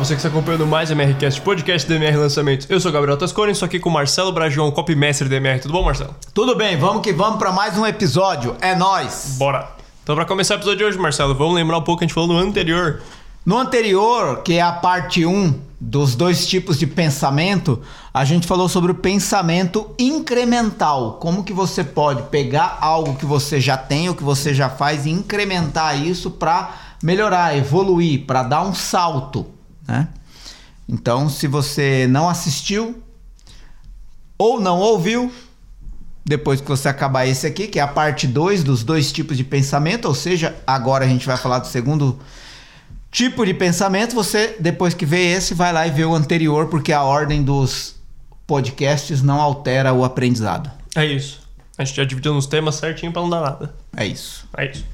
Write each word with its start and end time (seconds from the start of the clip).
você 0.00 0.14
que 0.14 0.20
está 0.20 0.30
acompanhando 0.30 0.66
mais 0.66 0.90
MRCast, 0.90 1.42
podcast 1.42 1.86
do 1.86 1.94
MR 1.94 2.16
Lançamentos. 2.16 2.66
Eu 2.70 2.80
sou 2.80 2.90
o 2.90 2.94
Gabriel 2.94 3.18
Tascone, 3.18 3.52
estou 3.52 3.66
aqui 3.66 3.78
com 3.78 3.90
o 3.90 3.92
Marcelo 3.92 4.32
Bragion, 4.32 4.70
copymestre 4.70 5.28
do 5.28 5.34
MR. 5.34 5.60
Tudo 5.60 5.72
bom, 5.72 5.84
Marcelo? 5.84 6.16
Tudo 6.32 6.56
bem, 6.56 6.78
vamos 6.78 7.02
que 7.02 7.12
vamos 7.12 7.38
para 7.38 7.52
mais 7.52 7.76
um 7.76 7.84
episódio. 7.84 8.56
É 8.62 8.74
nós. 8.74 9.36
Bora! 9.38 9.68
Então, 10.02 10.16
para 10.16 10.24
começar 10.24 10.54
o 10.54 10.56
episódio 10.56 10.78
de 10.78 10.84
hoje, 10.84 10.96
Marcelo, 10.98 11.34
vamos 11.34 11.54
lembrar 11.54 11.76
um 11.76 11.82
pouco 11.82 11.98
que 11.98 12.04
a 12.04 12.08
gente 12.08 12.14
falou 12.14 12.30
no 12.30 12.38
anterior. 12.38 13.02
No 13.44 13.58
anterior, 13.58 14.42
que 14.42 14.54
é 14.54 14.62
a 14.62 14.72
parte 14.72 15.26
1 15.26 15.52
dos 15.78 16.14
dois 16.14 16.46
tipos 16.46 16.78
de 16.78 16.86
pensamento, 16.86 17.82
a 18.12 18.24
gente 18.24 18.46
falou 18.46 18.70
sobre 18.70 18.92
o 18.92 18.94
pensamento 18.94 19.94
incremental. 19.98 21.18
Como 21.20 21.44
que 21.44 21.52
você 21.52 21.84
pode 21.84 22.22
pegar 22.30 22.78
algo 22.80 23.16
que 23.16 23.26
você 23.26 23.60
já 23.60 23.76
tem, 23.76 24.08
ou 24.08 24.14
que 24.14 24.24
você 24.24 24.54
já 24.54 24.70
faz 24.70 25.04
e 25.04 25.10
incrementar 25.10 26.02
isso 26.02 26.30
para 26.30 26.74
melhorar, 27.02 27.54
evoluir, 27.54 28.24
para 28.24 28.42
dar 28.42 28.62
um 28.62 28.72
salto, 28.72 29.59
né? 29.86 30.08
Então, 30.88 31.28
se 31.28 31.46
você 31.46 32.06
não 32.08 32.28
assistiu 32.28 33.02
ou 34.36 34.60
não 34.60 34.78
ouviu, 34.80 35.32
depois 36.24 36.60
que 36.60 36.68
você 36.68 36.88
acabar 36.88 37.26
esse 37.26 37.46
aqui, 37.46 37.68
que 37.68 37.78
é 37.78 37.82
a 37.82 37.88
parte 37.88 38.26
2 38.26 38.64
dos 38.64 38.82
dois 38.82 39.12
tipos 39.12 39.36
de 39.36 39.44
pensamento, 39.44 40.06
ou 40.06 40.14
seja, 40.14 40.56
agora 40.66 41.04
a 41.04 41.08
gente 41.08 41.26
vai 41.26 41.36
falar 41.36 41.60
do 41.60 41.66
segundo 41.66 42.18
tipo 43.10 43.44
de 43.44 43.54
pensamento, 43.54 44.14
você 44.14 44.56
depois 44.60 44.94
que 44.94 45.04
vê 45.04 45.32
esse, 45.32 45.54
vai 45.54 45.72
lá 45.72 45.86
e 45.86 45.90
vê 45.90 46.04
o 46.04 46.14
anterior, 46.14 46.68
porque 46.68 46.92
a 46.92 47.02
ordem 47.02 47.42
dos 47.42 47.96
podcasts 48.46 49.22
não 49.22 49.40
altera 49.40 49.92
o 49.92 50.04
aprendizado. 50.04 50.70
É 50.94 51.04
isso. 51.04 51.40
A 51.78 51.84
gente 51.84 51.96
já 51.96 52.04
dividiu 52.04 52.34
nos 52.34 52.46
temas 52.46 52.74
certinho 52.74 53.12
para 53.12 53.22
não 53.22 53.30
dar 53.30 53.40
nada. 53.40 53.74
É 53.96 54.06
isso. 54.06 54.46
É 54.56 54.70
isso. 54.70 54.84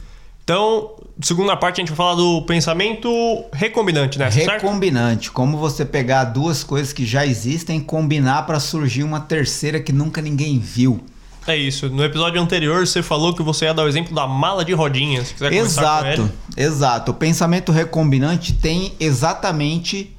Então, 0.44 0.94
segunda 1.20 1.56
parte 1.56 1.80
a 1.80 1.82
gente 1.82 1.88
vai 1.88 1.96
falar 1.96 2.14
do 2.14 2.42
pensamento 2.42 3.08
recombinante, 3.52 4.18
né? 4.18 4.30
Certo? 4.30 4.62
Recombinante, 4.62 5.30
como 5.30 5.56
você 5.56 5.84
pegar 5.84 6.24
duas 6.24 6.62
coisas 6.62 6.92
que 6.92 7.06
já 7.06 7.26
existem 7.26 7.78
e 7.78 7.82
combinar 7.82 8.46
para 8.46 8.60
surgir 8.60 9.02
uma 9.02 9.20
terceira 9.20 9.80
que 9.80 9.92
nunca 9.92 10.20
ninguém 10.20 10.58
viu. 10.58 11.02
É 11.46 11.56
isso. 11.56 11.88
No 11.88 12.04
episódio 12.04 12.40
anterior 12.40 12.86
você 12.86 13.02
falou 13.02 13.32
que 13.32 13.42
você 13.42 13.66
ia 13.66 13.74
dar 13.74 13.84
o 13.84 13.88
exemplo 13.88 14.14
da 14.14 14.26
mala 14.26 14.64
de 14.64 14.72
rodinhas. 14.72 15.28
Se 15.28 15.34
quiser 15.34 15.50
começar 15.50 16.02
com 16.02 16.08
Exato, 16.08 16.32
exato. 16.56 17.10
O 17.12 17.14
pensamento 17.14 17.70
recombinante 17.70 18.52
tem 18.52 18.92
exatamente 18.98 20.16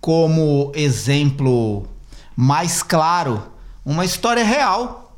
como 0.00 0.72
exemplo 0.74 1.86
mais 2.34 2.82
claro 2.82 3.42
uma 3.84 4.04
história 4.04 4.42
real 4.42 5.09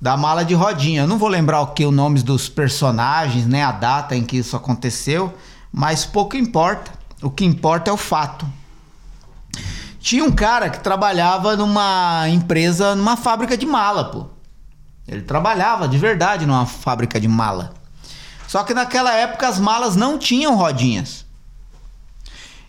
da 0.00 0.16
mala 0.16 0.44
de 0.44 0.54
rodinha. 0.54 1.02
Eu 1.02 1.06
não 1.06 1.18
vou 1.18 1.28
lembrar 1.28 1.60
o 1.60 1.68
que 1.68 1.84
o 1.84 1.90
nome 1.90 2.22
dos 2.22 2.48
personagens, 2.48 3.46
né, 3.46 3.62
a 3.62 3.72
data 3.72 4.16
em 4.16 4.24
que 4.24 4.38
isso 4.38 4.56
aconteceu, 4.56 5.34
mas 5.72 6.04
pouco 6.04 6.36
importa. 6.36 6.90
O 7.22 7.30
que 7.30 7.44
importa 7.44 7.90
é 7.90 7.92
o 7.92 7.96
fato. 7.96 8.46
Tinha 10.00 10.24
um 10.24 10.30
cara 10.30 10.70
que 10.70 10.80
trabalhava 10.80 11.56
numa 11.56 12.28
empresa, 12.28 12.94
numa 12.94 13.16
fábrica 13.16 13.56
de 13.56 13.66
mala, 13.66 14.04
pô. 14.04 14.26
Ele 15.08 15.22
trabalhava 15.22 15.88
de 15.88 15.98
verdade 15.98 16.46
numa 16.46 16.66
fábrica 16.66 17.20
de 17.20 17.28
mala. 17.28 17.72
Só 18.48 18.62
que 18.62 18.74
naquela 18.74 19.12
época 19.14 19.48
as 19.48 19.58
malas 19.58 19.96
não 19.96 20.18
tinham 20.18 20.56
rodinhas. 20.56 21.24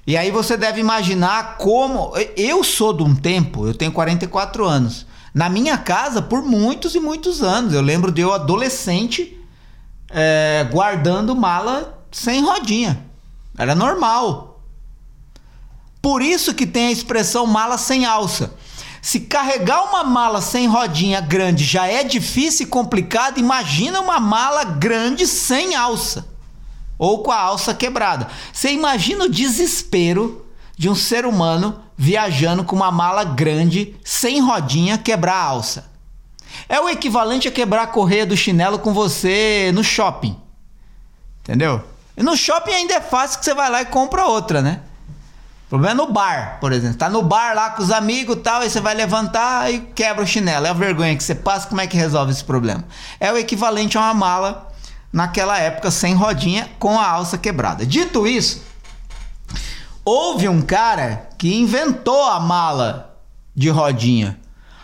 E 0.06 0.16
aí 0.16 0.32
você 0.32 0.56
deve 0.56 0.80
imaginar 0.80 1.58
como. 1.58 2.14
Eu 2.36 2.64
sou 2.64 2.94
de 2.94 3.04
um 3.04 3.16
tempo, 3.16 3.68
eu 3.68 3.74
tenho 3.74 3.92
44 3.92 4.66
anos. 4.66 5.06
Na 5.38 5.50
minha 5.50 5.78
casa, 5.78 6.20
por 6.20 6.42
muitos 6.42 6.96
e 6.96 7.00
muitos 7.00 7.44
anos. 7.44 7.72
Eu 7.72 7.82
lembro 7.82 8.12
de 8.12 8.22
eu 8.22 8.34
adolescente 8.34 9.40
é, 10.10 10.68
guardando 10.72 11.36
mala 11.36 12.04
sem 12.12 12.44
rodinha. 12.44 13.06
Era 13.56 13.76
normal. 13.76 14.64
Por 16.02 16.24
isso 16.24 16.56
que 16.56 16.66
tem 16.66 16.88
a 16.88 16.92
expressão 16.92 17.46
mala 17.46 17.78
sem 17.78 18.04
alça. 18.04 18.56
Se 19.00 19.20
carregar 19.20 19.84
uma 19.84 20.04
mala 20.04 20.42
sem 20.42 20.66
rodinha 20.66 21.22
grande 21.22 21.64
já 21.64 21.86
é 21.86 22.04
difícil 22.04 22.66
e 22.66 22.70
complicado, 22.70 23.38
imagina 23.38 24.02
uma 24.02 24.20
mala 24.20 24.64
grande 24.64 25.28
sem 25.28 25.76
alça 25.76 26.28
ou 26.98 27.22
com 27.22 27.32
a 27.32 27.40
alça 27.40 27.76
quebrada. 27.76 28.28
Você 28.52 28.72
imagina 28.72 29.26
o 29.26 29.30
desespero 29.30 30.47
de 30.78 30.90
um 30.90 30.96
ser 30.96 31.26
humano 31.26 31.82
viajando 31.98 32.64
com 32.64 32.76
uma 32.76 32.92
mala 32.92 33.24
grande 33.24 33.96
sem 34.04 34.40
rodinha 34.40 34.98
quebrar 34.98 35.34
a 35.34 35.44
alça. 35.44 35.90
É 36.70 36.80
o 36.80 36.88
equivalente 36.88 37.48
a 37.48 37.52
quebrar 37.52 37.84
a 37.84 37.88
correia 37.88 38.26
do 38.26 38.38
chinelo 38.38 38.80
com 38.80 38.94
você 38.94 39.72
no 39.74 39.84
shopping. 39.84 40.38
Entendeu? 41.42 41.84
E 42.16 42.22
no 42.22 42.38
shopping 42.38 42.72
ainda 42.72 42.94
é 42.94 43.02
fácil 43.02 43.40
que 43.40 43.46
você 43.46 43.54
vai 43.54 43.70
lá 43.70 43.82
e 43.82 43.86
compra 43.86 44.26
outra, 44.26 44.62
né? 44.62 44.82
O 45.66 45.70
problema 45.70 45.92
é 45.92 45.96
no 45.96 46.12
bar, 46.12 46.60
por 46.62 46.72
exemplo. 46.72 46.98
Tá 46.98 47.10
no 47.10 47.22
bar 47.22 47.54
lá 47.54 47.72
com 47.72 47.84
os 47.84 47.92
amigos 47.92 48.38
e 48.38 48.40
tal, 48.40 48.62
aí 48.62 48.70
você 48.70 48.80
vai 48.80 48.96
levantar 48.96 49.72
e 49.72 49.80
quebra 49.80 50.24
o 50.24 50.28
chinelo. 50.28 50.66
É 50.66 50.70
a 50.70 50.74
vergonha 50.74 51.16
que 51.16 51.24
você 51.24 51.36
passa, 51.36 51.68
como 51.68 51.82
é 51.82 51.88
que 51.88 51.98
resolve 51.98 52.32
esse 52.32 52.44
problema? 52.44 52.86
É 53.20 53.32
o 53.32 53.38
equivalente 53.38 53.98
a 53.98 54.02
uma 54.02 54.14
mala 54.14 54.72
naquela 55.12 55.58
época 55.58 55.92
sem 55.92 56.14
rodinha 56.14 56.70
com 56.80 57.00
a 57.00 57.08
alça 57.08 57.38
quebrada. 57.38 57.86
Dito 57.86 58.26
isso, 58.26 58.64
houve 60.10 60.48
um 60.48 60.62
cara 60.62 61.28
que 61.38 61.54
inventou 61.54 62.24
a 62.24 62.40
mala 62.40 63.20
de 63.54 63.70
rodinha. 63.70 64.40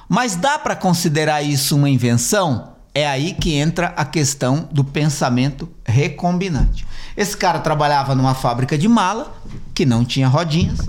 Mas 0.10 0.36
dá 0.36 0.60
para 0.60 0.76
considerar 0.76 1.42
isso 1.42 1.78
uma 1.78 1.90
invenção? 1.90 2.74
É 2.94 3.08
aí 3.08 3.34
que 3.34 3.54
entra 3.54 3.94
a 3.96 4.04
questão 4.04 4.68
do 4.70 4.84
pensamento 4.84 5.70
recombinante. 5.86 6.86
Esse 7.16 7.38
cara 7.38 7.60
trabalhava 7.60 8.14
numa 8.14 8.36
fábrica 8.36 8.78
de 8.78 8.90
mala 8.90 9.34
que 9.74 9.86
não 9.86 10.04
tinha 10.04 10.28
rodinhas. 10.28 10.80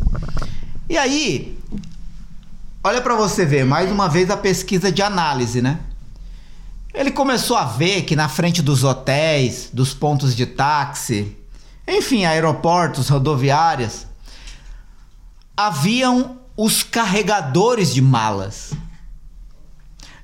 E 0.91 0.99
aí, 0.99 1.57
olha 2.83 3.01
para 3.01 3.15
você 3.15 3.47
ver, 3.47 3.65
mais 3.65 3.89
uma 3.89 4.09
vez 4.09 4.31
a 4.31 4.37
pesquisa 4.37 4.91
de 4.91 5.01
análise, 5.01 5.63
né? 5.63 5.79
Ele 6.93 7.13
começou 7.13 7.57
a 7.57 7.67
ver 7.67 8.03
que 8.03 8.17
na 8.17 8.29
frente 8.29 8.61
dos 8.61 8.83
hotéis, 8.83 9.71
dos 9.73 9.95
pontos 9.95 10.35
de 10.35 10.45
táxi, 10.45 11.37
enfim, 11.87 12.25
aeroportos, 12.25 13.09
rodoviárias, 13.09 14.09
haviam 15.57 16.39
os 16.57 16.83
carregadores 16.83 17.93
de 17.93 18.03
malas. 18.03 18.73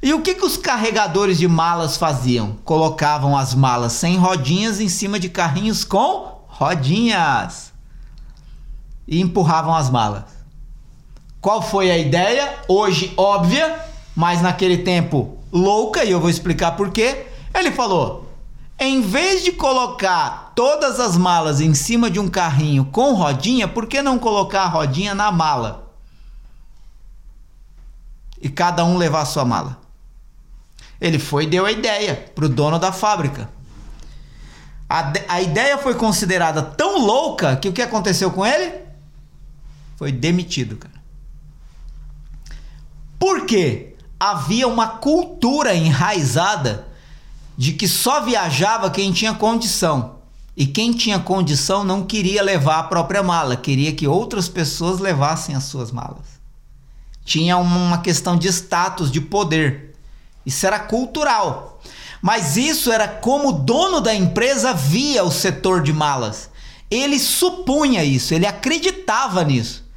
E 0.03 0.15
o 0.15 0.23
que, 0.23 0.35
que 0.35 0.45
os 0.45 0.57
carregadores 0.57 1.39
de 1.39 1.47
malas 1.47 1.97
faziam? 1.97 2.57
Colocavam 2.65 3.37
as 3.37 3.55
malas 3.55 3.93
sem 3.93 4.17
rodinhas 4.17 4.81
em 4.81 4.89
cima 4.89 5.21
de 5.21 5.29
carrinhos 5.29 5.85
com 5.85 6.41
rodinhas 6.49 7.73
e 9.07 9.21
empurravam 9.21 9.75
as 9.75 9.91
malas. 9.91 10.25
Qual 11.41 11.61
foi 11.61 11.91
a 11.91 11.99
ideia? 11.99 12.59
Hoje 12.69 13.12
óbvia, 13.17 13.79
mas 14.15 14.41
naquele 14.41 14.79
tempo 14.79 15.39
louca, 15.53 16.05
e 16.05 16.11
eu 16.11 16.21
vou 16.21 16.31
explicar 16.31 16.73
por 16.73 16.91
quê. 16.91 17.27
Ele 17.55 17.71
falou: 17.71 18.31
em 18.79 19.03
vez 19.03 19.45
de 19.45 19.53
colocar 19.53 20.50
todas 20.60 21.00
as 21.00 21.16
malas 21.16 21.59
em 21.62 21.72
cima 21.72 22.10
de 22.10 22.21
um 22.21 22.28
carrinho 22.28 22.84
com 22.84 23.15
rodinha, 23.15 23.66
por 23.66 23.87
que 23.87 24.03
não 24.03 24.19
colocar 24.19 24.65
a 24.65 24.69
rodinha 24.69 25.15
na 25.15 25.32
mala? 25.32 25.91
E 28.38 28.47
cada 28.47 28.84
um 28.84 28.99
levar 28.99 29.22
a 29.22 29.25
sua 29.25 29.43
mala. 29.43 29.81
Ele 31.00 31.19
foi 31.19 31.44
e 31.44 31.47
deu 31.47 31.65
a 31.65 31.72
ideia 31.72 32.31
para 32.34 32.44
o 32.44 32.49
dono 32.49 32.78
da 32.78 32.93
fábrica. 32.93 33.49
A, 34.87 35.10
a 35.28 35.41
ideia 35.41 35.78
foi 35.78 35.94
considerada 35.94 36.60
tão 36.60 36.99
louca 36.99 37.56
que 37.56 37.70
o 37.70 37.72
que 37.72 37.81
aconteceu 37.81 38.31
com 38.31 38.44
ele? 38.44 38.82
Foi 39.97 40.12
demitido, 40.12 40.76
cara. 40.76 41.00
Por 43.19 43.47
quê? 43.47 43.97
Havia 44.20 44.69
uma 44.69 44.88
cultura 44.88 45.75
enraizada 45.75 46.87
de 47.56 47.72
que 47.72 47.88
só 47.88 48.20
viajava 48.20 48.91
quem 48.91 49.10
tinha 49.10 49.32
condição. 49.32 50.19
E 50.56 50.67
quem 50.67 50.93
tinha 50.93 51.19
condição 51.19 51.85
não 51.85 52.05
queria 52.05 52.43
levar 52.43 52.79
a 52.79 52.85
própria 52.85 53.23
mala, 53.23 53.56
queria 53.56 53.93
que 53.93 54.06
outras 54.06 54.49
pessoas 54.49 54.99
levassem 54.99 55.55
as 55.55 55.64
suas 55.64 55.91
malas. 55.91 56.41
Tinha 57.25 57.56
uma 57.56 57.99
questão 57.99 58.37
de 58.37 58.49
status, 58.49 59.11
de 59.11 59.20
poder. 59.20 59.94
Isso 60.44 60.67
era 60.67 60.79
cultural. 60.79 61.81
Mas 62.20 62.56
isso 62.56 62.93
era 62.93 63.08
como 63.08 63.49
o 63.49 63.52
dono 63.52 64.00
da 64.00 64.14
empresa 64.14 64.75
via 64.75 65.25
o 65.25 65.31
setor 65.31 65.82
de 65.82 65.93
malas. 65.93 66.50
Ele 66.91 67.19
supunha 67.19 68.02
isso, 68.05 68.35
ele 68.35 68.47
acreditava 68.47 69.44
nisso. 69.44 69.88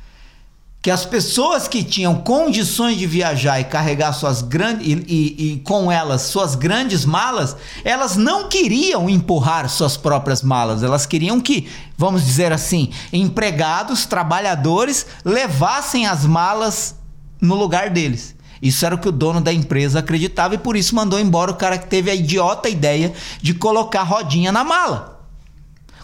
Que 0.84 0.92
as 0.92 1.06
pessoas 1.06 1.66
que 1.66 1.82
tinham 1.82 2.14
condições 2.16 2.98
de 2.98 3.08
viajar 3.08 3.58
e 3.58 3.64
carregar 3.64 4.12
suas 4.12 4.42
grandes 4.42 4.86
e, 4.86 4.92
e- 4.92 5.54
e 5.54 5.60
com 5.62 5.90
elas 5.90 6.24
suas 6.24 6.56
grandes 6.56 7.06
malas, 7.06 7.56
elas 7.86 8.18
não 8.18 8.50
queriam 8.50 9.10
empurrar 9.10 9.70
suas 9.70 9.96
próprias 9.96 10.42
malas, 10.44 10.84
elas 10.84 11.06
queriam 11.06 11.40
que, 11.40 11.70
vamos 11.98 12.26
dizer 12.26 12.52
assim, 12.52 12.92
empregados, 13.14 14.06
trabalhadores 14.06 15.06
levassem 15.24 16.06
as 16.06 16.26
malas 16.26 16.96
no 17.40 17.56
lugar 17.56 17.90
deles. 17.90 18.36
Isso 18.62 18.86
era 18.86 18.96
o 18.96 18.98
que 18.98 19.08
o 19.08 19.12
dono 19.14 19.40
da 19.40 19.54
empresa 19.54 20.00
acreditava 20.00 20.56
e 20.56 20.58
por 20.58 20.76
isso 20.76 20.94
mandou 20.96 21.18
embora 21.18 21.50
o 21.52 21.56
cara 21.56 21.78
que 21.78 21.88
teve 21.88 22.12
a 22.12 22.16
idiota 22.16 22.68
ideia 22.68 23.14
de 23.42 23.54
colocar 23.54 24.04
rodinha 24.04 24.52
na 24.52 24.66
mala. 24.66 25.26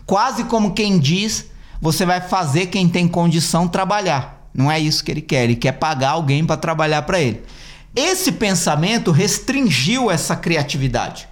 Quase 0.05 0.45
como 0.45 0.73
quem 0.73 0.97
diz, 0.97 1.47
você 1.81 2.05
vai 2.05 2.21
fazer 2.21 2.67
quem 2.67 2.87
tem 2.87 3.09
condição 3.09 3.67
trabalhar. 3.67 4.38
Não 4.59 4.69
é 4.69 4.77
isso 4.77 5.05
que 5.05 5.09
ele 5.09 5.21
quer, 5.21 5.45
ele 5.45 5.55
quer 5.55 5.71
pagar 5.71 6.09
alguém 6.09 6.45
para 6.45 6.57
trabalhar 6.57 7.03
para 7.03 7.17
ele. 7.21 7.41
Esse 7.95 8.33
pensamento 8.33 9.09
restringiu 9.09 10.11
essa 10.11 10.35
criatividade. 10.35 11.29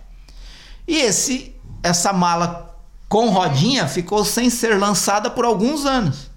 E 0.87 0.95
esse 0.95 1.53
essa 1.83 2.13
mala 2.13 2.73
com 3.09 3.29
rodinha 3.29 3.85
ficou 3.85 4.23
sem 4.23 4.49
ser 4.49 4.79
lançada 4.79 5.29
por 5.29 5.43
alguns 5.43 5.85
anos. 5.85 6.31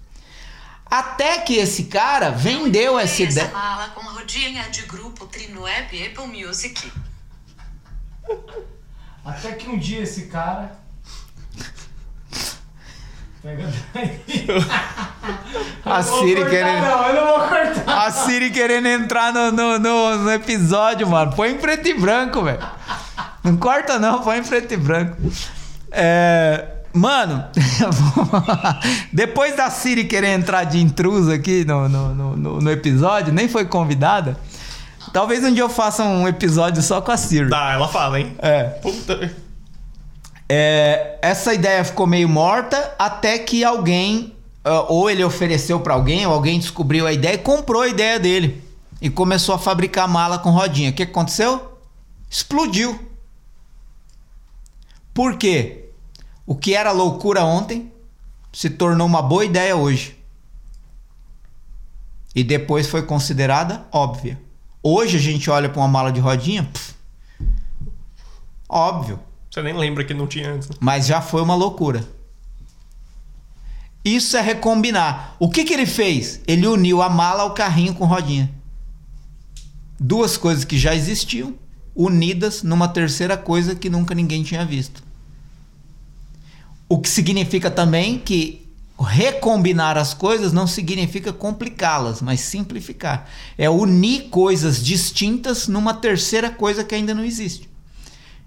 Até 0.85 1.37
que 1.37 1.53
esse 1.53 1.85
cara 1.85 2.29
vendeu 2.29 2.99
essa 2.99 3.23
ideia. 3.23 3.45
Essa 3.45 3.53
mala 3.53 3.87
com 3.91 4.01
rodinha 4.01 4.69
de 4.69 4.81
grupo 4.81 5.25
Trinweb 5.27 5.95
e 5.95 6.07
Apple 6.07 6.27
Music. 6.27 6.91
Até 9.23 9.53
que 9.53 9.69
um 9.69 9.79
dia 9.79 10.01
esse 10.01 10.25
cara. 10.25 10.77
A 15.85 16.03
Siri 16.03 16.35
Cortar, 16.35 16.49
querendo. 16.49 16.81
Não, 16.81 17.07
eu 17.07 17.15
não 17.15 17.25
vou 17.27 17.47
cortar. 17.47 18.05
A 18.05 18.11
Siri 18.11 18.49
querendo 18.51 18.87
entrar 18.87 19.33
no, 19.33 19.51
no, 19.51 19.79
no, 19.79 20.17
no 20.17 20.31
episódio, 20.31 21.07
mano. 21.07 21.33
Põe 21.35 21.51
em 21.51 21.57
preto 21.57 21.87
e 21.87 21.93
branco, 21.93 22.43
velho. 22.43 22.59
Não 23.43 23.57
corta 23.57 23.97
não, 23.97 24.21
põe 24.21 24.37
em 24.39 24.43
preto 24.43 24.73
e 24.73 24.77
branco. 24.77 25.17
É, 25.91 26.65
Mano, 26.93 27.45
depois 29.13 29.55
da 29.55 29.69
Siri 29.69 30.03
querer 30.03 30.27
entrar 30.29 30.65
de 30.65 30.77
intrusa 30.79 31.35
aqui 31.35 31.63
no, 31.63 31.87
no, 31.87 32.13
no, 32.35 32.61
no- 32.61 32.71
episódio, 32.71 33.31
nem 33.33 33.47
foi 33.47 33.63
convidada. 33.65 34.37
Talvez 35.13 35.41
um 35.45 35.53
dia 35.53 35.63
eu 35.63 35.69
faça 35.69 36.03
um 36.03 36.27
episódio 36.27 36.81
só 36.81 36.99
com 37.01 37.11
a 37.11 37.17
Siri. 37.17 37.49
Dá, 37.49 37.71
ela 37.73 37.87
fala, 37.87 38.19
hein? 38.19 38.35
É. 38.39 38.63
Puta. 38.63 39.31
É, 40.53 41.17
essa 41.21 41.53
ideia 41.53 41.81
ficou 41.81 42.05
meio 42.05 42.27
morta 42.27 42.93
até 42.99 43.39
que 43.39 43.63
alguém, 43.63 44.35
ah, 44.65 44.81
ou 44.89 45.09
ele 45.09 45.23
ofereceu 45.23 45.79
pra 45.79 45.93
alguém, 45.93 46.27
ou 46.27 46.33
alguém 46.33 46.59
descobriu 46.59 47.07
a 47.07 47.13
ideia 47.13 47.35
e 47.35 47.37
comprou 47.37 47.83
a 47.83 47.87
ideia 47.87 48.19
dele. 48.19 48.61
E 49.01 49.09
começou 49.09 49.55
a 49.55 49.57
fabricar 49.57 50.09
mala 50.09 50.37
com 50.37 50.49
rodinha. 50.49 50.89
O 50.89 50.93
que 50.93 51.03
aconteceu? 51.03 51.79
Explodiu. 52.29 52.99
Por 55.13 55.37
quê? 55.37 55.85
O 56.45 56.53
que 56.53 56.75
era 56.75 56.91
loucura 56.91 57.45
ontem 57.45 57.89
se 58.51 58.69
tornou 58.69 59.07
uma 59.07 59.21
boa 59.21 59.45
ideia 59.45 59.77
hoje. 59.77 60.21
E 62.35 62.43
depois 62.43 62.87
foi 62.87 63.03
considerada 63.03 63.87
óbvia. 63.89 64.37
Hoje 64.83 65.15
a 65.15 65.21
gente 65.21 65.49
olha 65.49 65.69
pra 65.69 65.79
uma 65.79 65.87
mala 65.87 66.11
de 66.11 66.19
rodinha, 66.19 66.63
pff, 66.63 66.93
óbvio. 68.67 69.30
Você 69.51 69.61
nem 69.61 69.73
lembra 69.73 70.05
que 70.05 70.13
não 70.13 70.27
tinha 70.27 70.53
antes. 70.53 70.69
né? 70.69 70.75
Mas 70.79 71.05
já 71.05 71.21
foi 71.21 71.41
uma 71.41 71.55
loucura. 71.55 72.07
Isso 74.03 74.37
é 74.37 74.41
recombinar. 74.41 75.35
O 75.37 75.49
que, 75.49 75.65
que 75.65 75.73
ele 75.73 75.85
fez? 75.85 76.39
Ele 76.47 76.65
uniu 76.65 77.01
a 77.01 77.09
mala 77.09 77.43
ao 77.43 77.53
carrinho 77.53 77.93
com 77.93 78.05
rodinha. 78.05 78.49
Duas 79.99 80.37
coisas 80.37 80.63
que 80.63 80.77
já 80.77 80.95
existiam, 80.95 81.53
unidas 81.93 82.63
numa 82.63 82.87
terceira 82.87 83.37
coisa 83.37 83.75
que 83.75 83.89
nunca 83.89 84.15
ninguém 84.15 84.41
tinha 84.41 84.65
visto. 84.65 85.03
O 86.87 86.99
que 86.99 87.09
significa 87.09 87.69
também 87.69 88.17
que 88.17 88.67
recombinar 88.99 89.97
as 89.97 90.13
coisas 90.13 90.53
não 90.53 90.65
significa 90.65 91.33
complicá-las, 91.33 92.21
mas 92.21 92.39
simplificar. 92.39 93.29
É 93.57 93.69
unir 93.69 94.29
coisas 94.29 94.83
distintas 94.83 95.67
numa 95.67 95.93
terceira 95.93 96.49
coisa 96.49 96.83
que 96.83 96.95
ainda 96.95 97.13
não 97.13 97.23
existe. 97.23 97.70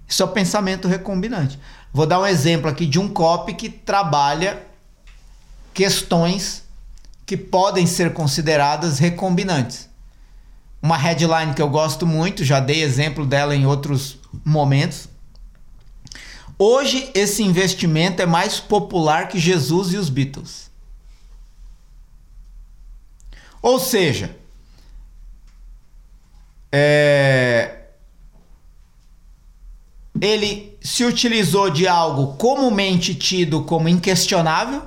Isso 0.07 0.21
é 0.21 0.25
o 0.25 0.29
pensamento 0.29 0.87
recombinante. 0.87 1.59
Vou 1.93 2.05
dar 2.05 2.19
um 2.19 2.25
exemplo 2.25 2.69
aqui 2.69 2.85
de 2.85 2.99
um 2.99 3.07
copy 3.07 3.53
que 3.53 3.69
trabalha 3.69 4.61
questões 5.73 6.63
que 7.25 7.35
podem 7.35 7.87
ser 7.87 8.13
consideradas 8.13 8.99
recombinantes. 8.99 9.89
Uma 10.81 10.97
headline 10.97 11.53
que 11.53 11.61
eu 11.61 11.69
gosto 11.69 12.05
muito, 12.05 12.43
já 12.43 12.59
dei 12.59 12.83
exemplo 12.83 13.25
dela 13.25 13.55
em 13.55 13.65
outros 13.65 14.19
momentos. 14.43 15.09
Hoje 16.57 17.09
esse 17.13 17.43
investimento 17.43 18.21
é 18.21 18.25
mais 18.25 18.59
popular 18.59 19.27
que 19.27 19.39
Jesus 19.39 19.91
e 19.93 19.97
os 19.97 20.09
Beatles. 20.09 20.69
Ou 23.61 23.79
seja, 23.79 24.37
é, 26.71 27.74
ele 30.21 30.77
se 30.81 31.03
utilizou 31.03 31.69
de 31.69 31.87
algo 31.87 32.37
comumente 32.37 33.13
tido 33.13 33.63
como 33.63 33.89
inquestionável, 33.89 34.83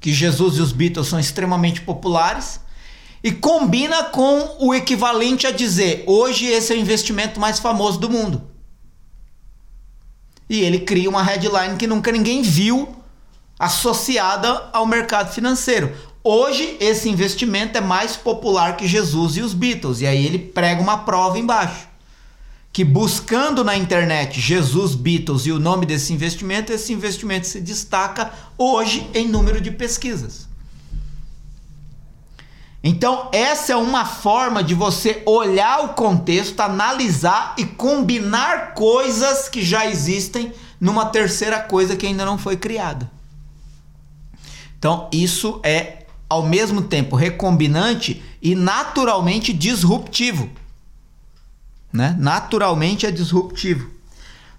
que 0.00 0.12
Jesus 0.12 0.56
e 0.56 0.60
os 0.60 0.72
Beatles 0.72 1.08
são 1.08 1.18
extremamente 1.18 1.80
populares, 1.80 2.60
e 3.24 3.32
combina 3.32 4.04
com 4.04 4.56
o 4.60 4.74
equivalente 4.74 5.46
a 5.46 5.50
dizer: 5.50 6.04
hoje 6.06 6.46
esse 6.46 6.72
é 6.72 6.76
o 6.76 6.78
investimento 6.78 7.40
mais 7.40 7.58
famoso 7.58 7.98
do 7.98 8.10
mundo. 8.10 8.42
E 10.48 10.60
ele 10.60 10.80
cria 10.80 11.10
uma 11.10 11.22
headline 11.22 11.76
que 11.76 11.86
nunca 11.86 12.12
ninguém 12.12 12.42
viu 12.42 12.94
associada 13.58 14.68
ao 14.72 14.86
mercado 14.86 15.32
financeiro. 15.32 15.92
Hoje 16.22 16.76
esse 16.78 17.08
investimento 17.08 17.78
é 17.78 17.80
mais 17.80 18.16
popular 18.16 18.76
que 18.76 18.86
Jesus 18.86 19.36
e 19.36 19.42
os 19.42 19.54
Beatles. 19.54 20.00
E 20.00 20.06
aí 20.06 20.24
ele 20.24 20.38
prega 20.38 20.80
uma 20.80 20.98
prova 20.98 21.38
embaixo. 21.38 21.88
Que 22.76 22.84
buscando 22.84 23.64
na 23.64 23.74
internet 23.74 24.38
Jesus, 24.38 24.94
Beatles 24.94 25.46
e 25.46 25.50
o 25.50 25.58
nome 25.58 25.86
desse 25.86 26.12
investimento, 26.12 26.70
esse 26.70 26.92
investimento 26.92 27.46
se 27.46 27.58
destaca 27.58 28.30
hoje 28.58 29.08
em 29.14 29.26
número 29.26 29.62
de 29.62 29.70
pesquisas. 29.70 30.46
Então, 32.84 33.30
essa 33.32 33.72
é 33.72 33.76
uma 33.76 34.04
forma 34.04 34.62
de 34.62 34.74
você 34.74 35.22
olhar 35.24 35.86
o 35.86 35.94
contexto, 35.94 36.60
analisar 36.60 37.54
e 37.56 37.64
combinar 37.64 38.74
coisas 38.74 39.48
que 39.48 39.62
já 39.62 39.86
existem 39.86 40.52
numa 40.78 41.06
terceira 41.06 41.58
coisa 41.60 41.96
que 41.96 42.06
ainda 42.06 42.26
não 42.26 42.36
foi 42.36 42.58
criada. 42.58 43.10
Então, 44.78 45.08
isso 45.10 45.62
é 45.62 46.04
ao 46.28 46.42
mesmo 46.42 46.82
tempo 46.82 47.16
recombinante 47.16 48.22
e 48.42 48.54
naturalmente 48.54 49.50
disruptivo. 49.54 50.50
Né? 51.92 52.16
Naturalmente 52.18 53.06
é 53.06 53.10
disruptivo. 53.10 53.90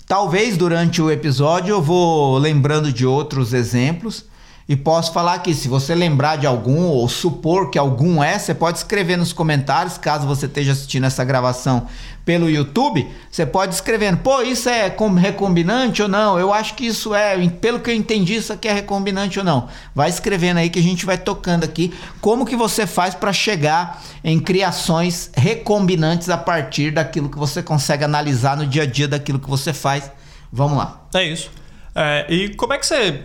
Talvez 0.08 0.56
durante 0.56 1.02
o 1.02 1.12
episódio 1.12 1.72
eu 1.72 1.82
vou 1.82 2.38
lembrando 2.38 2.94
de 2.94 3.06
outros 3.06 3.54
exemplos 3.54 4.26
e 4.70 4.76
posso 4.76 5.14
falar 5.14 5.40
que 5.40 5.54
se 5.54 5.68
você 5.70 5.96
lembrar 5.96 6.36
de 6.38 6.46
algum 6.46 6.88
ou 6.88 7.08
supor 7.08 7.70
que 7.70 7.80
algum 7.80 8.22
é, 8.22 8.38
você 8.38 8.54
pode 8.54 8.80
escrever 8.80 9.18
nos 9.18 9.32
comentários, 9.32 9.98
caso 9.98 10.28
você 10.28 10.46
esteja 10.46 10.74
assistindo 10.74 11.06
essa 11.06 11.24
gravação 11.24 11.88
pelo 12.26 12.50
YouTube, 12.50 13.08
você 13.32 13.46
pode 13.46 13.74
escrevendo, 13.74 14.18
pô, 14.18 14.42
isso 14.42 14.68
é 14.68 14.90
com- 14.90 15.14
recombinante 15.14 16.02
ou 16.02 16.10
não? 16.10 16.38
Eu 16.38 16.52
acho 16.54 16.74
que 16.76 16.86
isso 16.86 17.16
é, 17.16 17.38
pelo 17.48 17.80
que 17.80 17.90
eu 17.90 17.96
entendi, 17.96 18.36
isso 18.36 18.52
aqui 18.52 18.68
é 18.68 18.74
recombinante 18.74 19.40
ou 19.40 19.46
não. 19.46 19.70
Vai 19.96 20.10
escrevendo 20.10 20.58
aí 20.58 20.70
que 20.70 20.80
a 20.80 20.84
gente 20.84 21.06
vai 21.06 21.18
tocando 21.18 21.64
aqui 21.64 21.94
como 22.20 22.46
que 22.46 22.58
você 22.58 22.86
faz 22.86 23.16
para 23.16 23.32
chegar 23.32 24.04
em 24.22 24.38
criações 24.38 25.32
recombinantes 25.34 26.30
a 26.30 26.38
partir 26.38 26.92
daquilo 26.92 27.30
que 27.30 27.38
você 27.38 27.64
consegue 27.64 28.04
analisar 28.04 28.58
no 28.58 28.68
dia 28.68 28.84
a 28.84 28.86
dia 28.86 29.08
daquilo 29.08 29.40
que 29.40 29.50
você 29.50 29.72
faz. 29.72 30.12
Vamos 30.52 30.78
lá. 30.78 31.08
É 31.14 31.24
isso. 31.24 31.50
É, 31.96 32.26
e 32.28 32.50
como 32.56 32.74
é 32.74 32.78
que 32.78 32.86
você. 32.86 33.24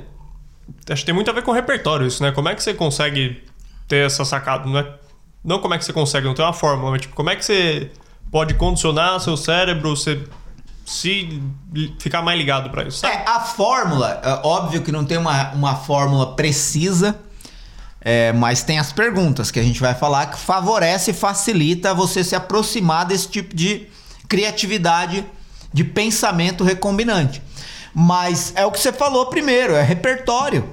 Acho 0.89 1.03
que 1.03 1.07
tem 1.07 1.15
muito 1.15 1.31
a 1.31 1.35
ver 1.35 1.43
com 1.43 1.53
repertório 1.53 2.07
isso, 2.07 2.23
né? 2.23 2.33
Como 2.33 2.49
é 2.49 2.55
que 2.55 2.63
você 2.63 2.75
consegue 2.75 3.43
ter 3.89 4.07
essa 4.07 4.25
sacada? 4.25 4.69
Não, 4.69 4.79
é... 4.79 4.95
não 5.45 5.59
como 5.59 5.75
é 5.75 5.79
que 5.79 5.85
você 5.85 5.93
consegue, 5.93 6.27
não 6.27 6.35
tem 6.35 6.45
uma 6.45 6.53
fórmula, 6.53 6.91
mas 6.91 7.03
tipo, 7.03 7.15
como 7.15 7.31
é 7.31 7.37
que 7.37 7.45
você 7.45 7.91
pode 8.31 8.55
condicionar 8.55 9.21
seu 9.21 9.37
cérebro, 9.37 9.95
você 9.95 10.25
se 10.85 11.41
ficar 12.01 12.23
mais 12.23 12.37
ligado 12.37 12.71
pra 12.71 12.85
isso, 12.85 12.99
sabe? 12.99 13.15
É, 13.15 13.25
a 13.27 13.41
fórmula, 13.41 14.21
é 14.25 14.47
óbvio 14.47 14.83
que 14.83 14.91
não 14.91 15.05
tem 15.05 15.17
uma, 15.17 15.53
uma 15.53 15.77
fórmula 15.77 16.35
precisa, 16.35 17.19
é, 18.01 18.33
mas 18.33 18.63
tem 18.63 18.79
as 18.79 18.93
perguntas 18.93 19.51
que 19.51 19.61
a 19.61 19.63
gente 19.63 19.81
vai 19.81 19.95
falar 19.95 20.27
que 20.27 20.39
favorece 20.39 21.13
e 21.13 21.15
facilita 21.15 21.95
você 21.95 22.25
se 22.25 22.35
aproximar 22.35 23.07
desse 23.07 23.29
tipo 23.29 23.55
de 23.55 23.87
criatividade, 24.29 25.25
de 25.73 25.85
pensamento 25.85 26.65
recombinante. 26.65 27.41
Mas 27.95 28.53
é 28.57 28.65
o 28.65 28.71
que 28.71 28.81
você 28.81 28.93
falou 28.93 29.27
primeiro, 29.27 29.75
é 29.75 29.83
repertório. 29.83 30.69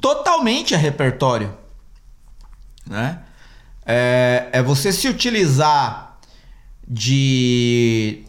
Totalmente 0.00 0.74
é 0.74 0.76
repertório. 0.76 1.52
Né? 2.86 3.20
É, 3.84 4.48
é 4.52 4.62
você 4.62 4.92
se 4.92 5.08
utilizar 5.08 6.18
de 6.86 8.24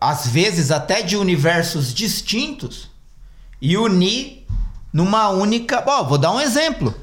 às 0.00 0.26
vezes 0.26 0.70
até 0.70 1.02
de 1.02 1.16
universos 1.16 1.92
distintos 1.92 2.90
e 3.60 3.76
unir 3.76 4.46
numa 4.92 5.28
única. 5.28 5.82
Ó, 5.86 6.04
vou 6.04 6.18
dar 6.18 6.32
um 6.32 6.40
exemplo. 6.40 6.94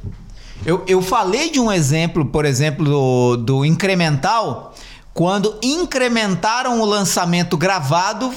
Eu, 0.65 0.83
eu 0.87 1.01
falei 1.01 1.51
de 1.51 1.59
um 1.59 1.71
exemplo, 1.71 2.25
por 2.25 2.45
exemplo, 2.45 2.85
do, 2.85 3.37
do 3.37 3.65
incremental, 3.65 4.73
quando 5.13 5.59
incrementaram 5.61 6.79
o 6.79 6.85
lançamento 6.85 7.57
gravado, 7.57 8.33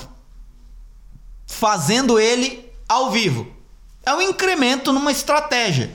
fazendo 1.46 2.18
ele 2.18 2.68
ao 2.88 3.10
vivo. 3.10 3.46
É 4.04 4.12
um 4.12 4.20
incremento 4.20 4.92
numa 4.92 5.12
estratégia. 5.12 5.94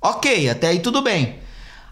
Ok, 0.00 0.48
até 0.48 0.68
aí 0.68 0.80
tudo 0.80 1.02
bem. 1.02 1.40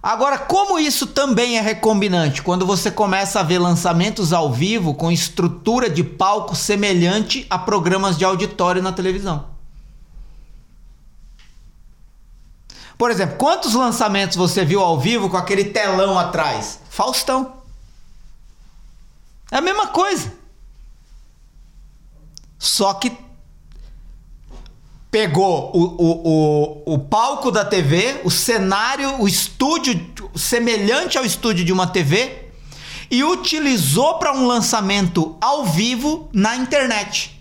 Agora, 0.03 0.37
como 0.37 0.79
isso 0.79 1.07
também 1.07 1.57
é 1.57 1.61
recombinante? 1.63 2.43
Quando 2.43 2.67
você 2.67 2.91
começa 2.91 3.41
a 3.41 3.43
ver 3.43 3.59
lançamentos 3.59 4.35
ao 4.35 4.53
vivo 4.53 4.95
com 4.95 5.11
estrutura 5.11 5.89
de 5.89 6.05
palco 6.05 6.55
semelhante 6.55 7.47
a 7.49 7.59
programas 7.59 8.19
de 8.19 8.25
auditório 8.25 8.83
na 8.83 8.93
televisão. 8.93 9.47
Por 12.99 13.11
exemplo, 13.11 13.37
quantos 13.37 13.75
lançamentos 13.75 14.37
você 14.37 14.65
viu 14.65 14.81
ao 14.81 15.01
vivo 15.01 15.29
com 15.29 15.37
aquele 15.37 15.65
telão 15.65 16.19
atrás? 16.19 16.81
Faustão. 16.91 17.55
É 19.51 19.57
a 19.57 19.63
mesma 19.63 19.87
coisa. 19.89 20.44
Só 22.59 22.95
que 22.95 23.13
pegou 25.11 25.71
o, 25.73 25.83
o, 25.83 26.85
o, 26.85 26.95
o 26.95 26.99
palco 26.99 27.51
da 27.51 27.65
TV, 27.65 28.21
o 28.25 28.31
cenário, 28.31 29.21
o 29.21 29.29
estúdio 29.29 30.13
semelhante 30.35 31.17
ao 31.17 31.25
estúdio 31.25 31.65
de 31.65 31.73
uma 31.73 31.87
TV 31.87 32.49
e 33.09 33.23
utilizou 33.23 34.19
para 34.19 34.33
um 34.33 34.47
lançamento 34.47 35.37
ao 35.41 35.65
vivo 35.67 36.29
na 36.33 36.57
internet. 36.57 37.41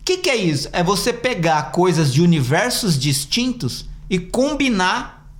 O 0.00 0.04
que, 0.04 0.18
que 0.18 0.28
é 0.28 0.36
isso? 0.36 0.68
É 0.72 0.82
você 0.82 1.12
pegar 1.12 1.70
coisas 1.72 2.12
de 2.12 2.20
universos 2.20 2.98
distintos 2.98 3.86
e 4.10 4.18
combinar 4.18 5.32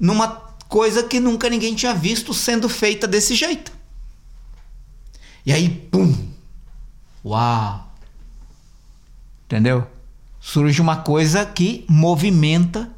numa 0.00 0.26
coisa 0.68 1.04
que 1.04 1.20
nunca 1.20 1.48
ninguém 1.48 1.74
tinha 1.76 1.94
visto 1.94 2.34
sendo 2.34 2.68
feita 2.68 3.06
desse 3.06 3.36
jeito. 3.36 3.70
E 5.46 5.52
aí, 5.52 5.68
pum! 5.68 6.31
Uau! 7.24 7.86
Entendeu? 9.44 9.86
Surge 10.40 10.80
uma 10.80 10.96
coisa 10.96 11.44
que 11.46 11.84
movimenta 11.88 12.90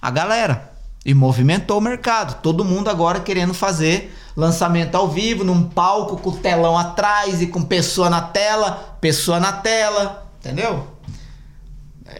a 0.00 0.10
galera. 0.10 0.72
E 1.04 1.14
movimentou 1.14 1.78
o 1.78 1.80
mercado. 1.80 2.40
Todo 2.42 2.64
mundo 2.64 2.90
agora 2.90 3.20
querendo 3.20 3.54
fazer 3.54 4.12
lançamento 4.36 4.96
ao 4.96 5.08
vivo, 5.08 5.44
num 5.44 5.68
palco 5.68 6.16
com 6.16 6.32
telão 6.32 6.76
atrás 6.76 7.40
e 7.40 7.46
com 7.46 7.62
pessoa 7.62 8.10
na 8.10 8.20
tela, 8.20 8.98
pessoa 9.00 9.38
na 9.38 9.52
tela. 9.52 10.28
Entendeu? 10.40 10.86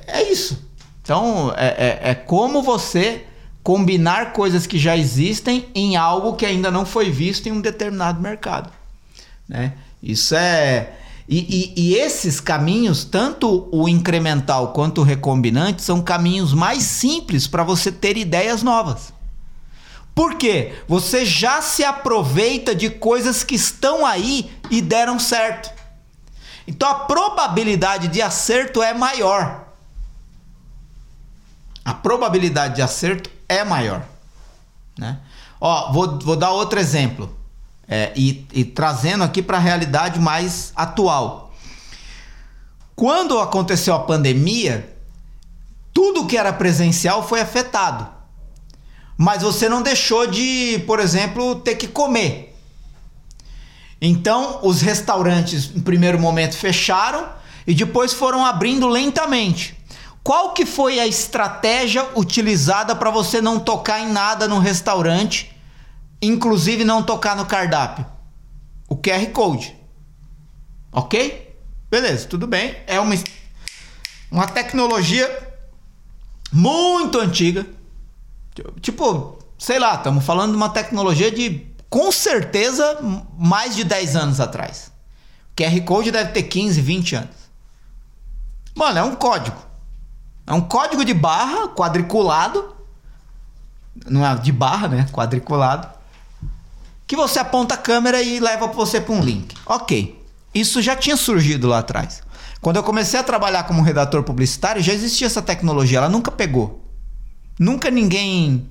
É 0.06 0.22
isso. 0.22 0.64
Então, 1.02 1.52
é, 1.56 1.66
é, 1.66 2.10
é 2.10 2.14
como 2.14 2.62
você 2.62 3.24
combinar 3.62 4.32
coisas 4.32 4.66
que 4.66 4.78
já 4.78 4.96
existem 4.96 5.68
em 5.74 5.96
algo 5.96 6.36
que 6.36 6.46
ainda 6.46 6.70
não 6.70 6.86
foi 6.86 7.10
visto 7.10 7.48
em 7.48 7.52
um 7.52 7.60
determinado 7.60 8.20
mercado. 8.20 8.70
Né? 9.48 9.74
Isso 10.02 10.34
é. 10.34 10.92
E, 11.28 11.74
e, 11.76 11.90
e, 11.90 11.94
esses 11.96 12.38
caminhos, 12.38 13.04
tanto 13.04 13.68
o 13.72 13.88
incremental 13.88 14.72
quanto 14.72 15.00
o 15.00 15.04
recombinante, 15.04 15.82
são 15.82 16.00
caminhos 16.00 16.52
mais 16.52 16.84
simples 16.84 17.48
para 17.48 17.64
você 17.64 17.90
ter 17.90 18.16
ideias 18.16 18.62
novas. 18.62 19.12
Por 20.14 20.36
quê? 20.36 20.74
Você 20.88 21.26
já 21.26 21.60
se 21.60 21.84
aproveita 21.84 22.74
de 22.74 22.88
coisas 22.88 23.42
que 23.42 23.56
estão 23.56 24.06
aí 24.06 24.50
e 24.70 24.80
deram 24.80 25.18
certo. 25.18 25.70
Então 26.66 26.88
a 26.88 26.94
probabilidade 26.94 28.08
de 28.08 28.22
acerto 28.22 28.82
é 28.82 28.94
maior. 28.94 29.66
A 31.84 31.92
probabilidade 31.92 32.76
de 32.76 32.82
acerto 32.82 33.30
é 33.48 33.62
maior. 33.62 34.04
Né? 34.98 35.18
Ó, 35.60 35.92
vou, 35.92 36.18
vou 36.18 36.36
dar 36.36 36.50
outro 36.50 36.80
exemplo. 36.80 37.36
É, 37.88 38.12
e, 38.16 38.44
e 38.52 38.64
trazendo 38.64 39.22
aqui 39.22 39.40
para 39.40 39.58
a 39.58 39.60
realidade 39.60 40.18
mais 40.18 40.72
atual. 40.74 41.54
Quando 42.96 43.38
aconteceu 43.38 43.94
a 43.94 44.00
pandemia, 44.00 44.96
tudo 45.92 46.26
que 46.26 46.36
era 46.36 46.52
presencial 46.52 47.26
foi 47.26 47.40
afetado. 47.40 48.08
Mas 49.16 49.42
você 49.42 49.68
não 49.68 49.82
deixou 49.82 50.26
de, 50.26 50.82
por 50.86 51.00
exemplo, 51.00 51.56
ter 51.56 51.76
que 51.76 51.86
comer. 51.86 52.54
Então, 54.00 54.60
os 54.62 54.82
restaurantes, 54.82 55.70
em 55.74 55.80
primeiro 55.80 56.18
momento, 56.18 56.56
fecharam 56.56 57.28
e 57.66 57.74
depois 57.74 58.12
foram 58.12 58.44
abrindo 58.44 58.86
lentamente. 58.86 59.76
Qual 60.22 60.52
que 60.52 60.66
foi 60.66 61.00
a 61.00 61.06
estratégia 61.06 62.06
utilizada 62.14 62.94
para 62.94 63.10
você 63.10 63.40
não 63.40 63.58
tocar 63.58 64.00
em 64.00 64.12
nada 64.12 64.46
no 64.46 64.58
restaurante 64.58 65.55
inclusive 66.26 66.85
não 66.85 67.02
tocar 67.02 67.37
no 67.37 67.47
cardápio? 67.47 68.06
O 68.88 68.97
QR 68.97 69.26
Code. 69.33 69.76
Ok? 70.92 71.56
Beleza, 71.90 72.26
tudo 72.26 72.47
bem. 72.47 72.76
É 72.87 72.99
uma, 72.99 73.14
uma 74.30 74.47
tecnologia 74.47 75.56
muito 76.52 77.18
antiga. 77.18 77.66
Tipo, 78.80 79.38
sei 79.59 79.78
lá, 79.78 79.95
estamos 79.95 80.25
falando 80.25 80.52
de 80.52 80.56
uma 80.56 80.71
tecnologia 80.71 81.30
de 81.30 81.66
com 81.88 82.11
certeza 82.11 82.99
mais 83.38 83.76
de 83.76 83.85
10 83.85 84.16
anos 84.16 84.40
atrás. 84.40 84.90
O 85.52 85.56
QR 85.56 85.80
Code 85.85 86.11
deve 86.11 86.33
ter 86.33 86.45
15, 86.45 86.80
20 86.80 87.16
anos. 87.16 87.37
Mano, 88.75 88.99
é 88.99 89.02
um 89.02 89.14
código. 89.14 89.56
É 90.47 90.52
um 90.52 90.61
código 90.61 91.04
de 91.04 91.14
barra 91.14 91.68
quadriculado. 91.68 92.75
Não 94.06 94.25
é 94.25 94.35
de 94.37 94.52
barra, 94.52 94.88
né? 94.88 95.06
Quadriculado 95.12 95.95
que 97.06 97.16
você 97.16 97.38
aponta 97.38 97.75
a 97.75 97.78
câmera 97.78 98.20
e 98.20 98.40
leva 98.40 98.66
você 98.66 99.00
para 99.00 99.14
um 99.14 99.22
link. 99.22 99.54
Ok, 99.64 100.20
isso 100.54 100.82
já 100.82 100.96
tinha 100.96 101.16
surgido 101.16 101.68
lá 101.68 101.78
atrás. 101.78 102.22
Quando 102.60 102.76
eu 102.76 102.82
comecei 102.82 103.20
a 103.20 103.22
trabalhar 103.22 103.64
como 103.64 103.82
redator 103.82 104.22
publicitário, 104.22 104.82
já 104.82 104.92
existia 104.92 105.26
essa 105.26 105.42
tecnologia, 105.42 105.98
ela 105.98 106.08
nunca 106.08 106.30
pegou. 106.30 106.84
Nunca 107.58 107.90
ninguém 107.90 108.68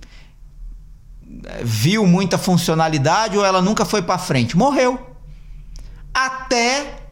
eh, 1.46 1.62
viu 1.64 2.06
muita 2.06 2.38
funcionalidade 2.38 3.38
ou 3.38 3.46
ela 3.46 3.62
nunca 3.62 3.86
foi 3.86 4.02
para 4.02 4.18
frente. 4.18 4.58
Morreu. 4.58 5.00
Até 6.14 7.04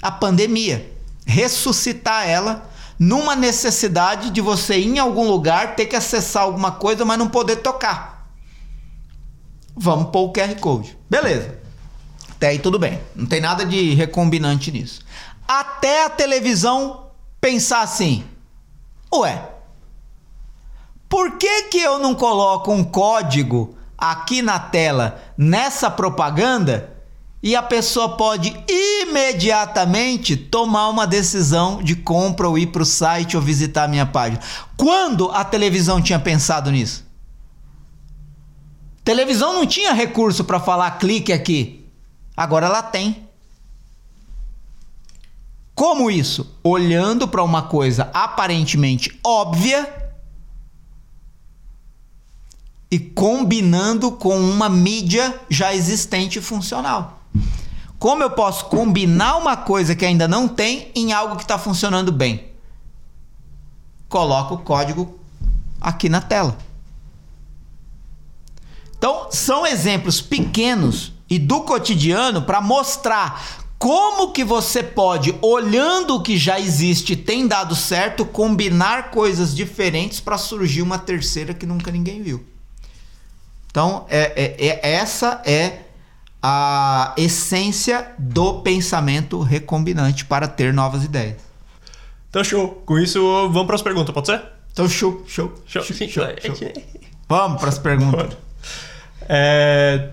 a 0.00 0.10
pandemia 0.10 0.92
ressuscitar 1.26 2.28
ela 2.28 2.70
numa 2.98 3.34
necessidade 3.36 4.30
de 4.30 4.40
você 4.40 4.78
ir 4.78 4.86
em 4.86 4.98
algum 4.98 5.28
lugar 5.28 5.74
ter 5.74 5.86
que 5.86 5.96
acessar 5.96 6.44
alguma 6.44 6.72
coisa, 6.72 7.04
mas 7.04 7.18
não 7.18 7.28
poder 7.28 7.56
tocar. 7.56 8.15
Vamos 9.76 10.10
pôr 10.10 10.28
o 10.28 10.32
QR 10.32 10.58
Code. 10.58 10.96
Beleza. 11.08 11.58
Até 12.30 12.48
aí 12.48 12.58
tudo 12.58 12.78
bem. 12.78 13.00
Não 13.14 13.26
tem 13.26 13.40
nada 13.40 13.64
de 13.64 13.94
recombinante 13.94 14.72
nisso. 14.72 15.00
Até 15.46 16.06
a 16.06 16.10
televisão 16.10 17.06
pensar 17.40 17.82
assim: 17.82 18.24
ué, 19.14 19.50
por 21.08 21.38
que, 21.38 21.64
que 21.64 21.78
eu 21.78 21.98
não 21.98 22.14
coloco 22.14 22.72
um 22.72 22.82
código 22.82 23.76
aqui 23.96 24.42
na 24.42 24.58
tela 24.58 25.22
nessa 25.36 25.90
propaganda 25.90 26.90
e 27.42 27.54
a 27.54 27.62
pessoa 27.62 28.16
pode 28.16 28.56
imediatamente 28.68 30.36
tomar 30.36 30.88
uma 30.88 31.06
decisão 31.06 31.82
de 31.82 31.94
compra 31.94 32.48
ou 32.48 32.58
ir 32.58 32.66
para 32.66 32.82
o 32.82 32.86
site 32.86 33.36
ou 33.36 33.42
visitar 33.42 33.84
a 33.84 33.88
minha 33.88 34.06
página? 34.06 34.42
Quando 34.76 35.30
a 35.30 35.44
televisão 35.44 36.02
tinha 36.02 36.18
pensado 36.18 36.72
nisso? 36.72 37.05
Televisão 39.06 39.52
não 39.52 39.64
tinha 39.64 39.92
recurso 39.92 40.42
para 40.42 40.58
falar 40.58 40.98
clique 40.98 41.32
aqui. 41.32 41.88
Agora 42.36 42.66
ela 42.66 42.82
tem. 42.82 43.28
Como 45.76 46.10
isso? 46.10 46.58
Olhando 46.60 47.28
para 47.28 47.44
uma 47.44 47.62
coisa 47.62 48.10
aparentemente 48.12 49.16
óbvia 49.24 50.10
e 52.90 52.98
combinando 52.98 54.10
com 54.10 54.40
uma 54.40 54.68
mídia 54.68 55.40
já 55.48 55.72
existente 55.72 56.40
e 56.40 56.42
funcional. 56.42 57.22
Como 58.00 58.24
eu 58.24 58.30
posso 58.32 58.64
combinar 58.64 59.36
uma 59.36 59.56
coisa 59.56 59.94
que 59.94 60.04
ainda 60.04 60.26
não 60.26 60.48
tem 60.48 60.90
em 60.96 61.12
algo 61.12 61.36
que 61.36 61.42
está 61.42 61.56
funcionando 61.56 62.10
bem? 62.10 62.44
Coloco 64.08 64.54
o 64.54 64.58
código 64.58 65.16
aqui 65.80 66.08
na 66.08 66.20
tela. 66.20 66.65
Então, 68.98 69.28
são 69.30 69.66
exemplos 69.66 70.20
pequenos 70.20 71.12
e 71.28 71.38
do 71.38 71.60
cotidiano 71.62 72.42
para 72.42 72.60
mostrar 72.60 73.64
como 73.78 74.32
que 74.32 74.42
você 74.42 74.82
pode, 74.82 75.34
olhando 75.42 76.16
o 76.16 76.22
que 76.22 76.36
já 76.36 76.58
existe, 76.58 77.14
tem 77.14 77.46
dado 77.46 77.74
certo, 77.74 78.24
combinar 78.24 79.10
coisas 79.10 79.54
diferentes 79.54 80.18
para 80.18 80.38
surgir 80.38 80.82
uma 80.82 80.98
terceira 80.98 81.52
que 81.52 81.66
nunca 81.66 81.90
ninguém 81.90 82.22
viu. 82.22 82.44
Então, 83.70 84.06
é, 84.08 84.56
é, 84.58 84.68
é, 84.68 84.94
essa 84.94 85.42
é 85.44 85.80
a 86.42 87.12
essência 87.18 88.14
do 88.18 88.60
pensamento 88.60 89.40
recombinante 89.42 90.24
para 90.24 90.48
ter 90.48 90.72
novas 90.72 91.04
ideias. 91.04 91.36
Então, 92.30 92.42
show. 92.42 92.82
Com 92.86 92.98
isso, 92.98 93.20
vamos 93.50 93.66
para 93.66 93.76
as 93.76 93.82
perguntas, 93.82 94.14
pode 94.14 94.28
ser? 94.28 94.42
Então, 94.72 94.88
show, 94.88 95.22
show. 95.26 95.52
Show, 95.66 95.82
show, 95.82 96.08
show, 96.08 96.56
show. 96.56 96.72
Vamos 97.28 97.60
para 97.60 97.68
as 97.68 97.78
perguntas. 97.78 98.45
É... 99.28 100.10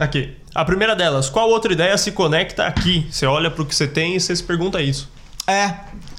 Aqui. 0.00 0.36
A 0.54 0.64
primeira 0.64 0.96
delas, 0.96 1.30
qual 1.30 1.48
outra 1.48 1.72
ideia 1.72 1.96
se 1.96 2.10
conecta 2.12 2.66
aqui? 2.66 3.06
Você 3.10 3.26
olha 3.26 3.50
para 3.50 3.62
o 3.62 3.66
que 3.66 3.74
você 3.74 3.86
tem 3.86 4.16
e 4.16 4.20
você 4.20 4.34
se 4.34 4.42
pergunta 4.42 4.82
isso. 4.82 5.08
É. 5.46 5.62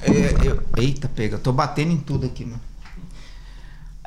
é, 0.02 0.36
eu- 0.44 0.64
eita, 0.78 1.08
pega, 1.08 1.36
eu 1.36 1.40
tô 1.40 1.52
batendo 1.52 1.92
em 1.92 1.98
tudo 1.98 2.26
aqui, 2.26 2.46
mano. 2.46 2.62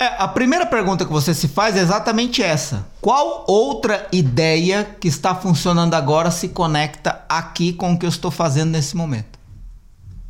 É, 0.00 0.06
a 0.18 0.26
primeira 0.26 0.66
pergunta 0.66 1.04
que 1.04 1.12
você 1.12 1.32
se 1.32 1.46
faz 1.46 1.76
é 1.76 1.80
exatamente 1.80 2.42
essa. 2.42 2.86
Qual 3.00 3.44
outra 3.46 4.08
ideia 4.10 4.82
que 4.84 5.06
está 5.06 5.34
funcionando 5.34 5.94
agora 5.94 6.30
se 6.30 6.48
conecta 6.48 7.24
aqui 7.28 7.72
com 7.72 7.92
o 7.92 7.98
que 7.98 8.04
eu 8.04 8.08
estou 8.10 8.30
fazendo 8.30 8.70
nesse 8.70 8.96
momento? 8.96 9.38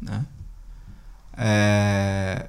Né? 0.00 0.26
É, 1.38 2.46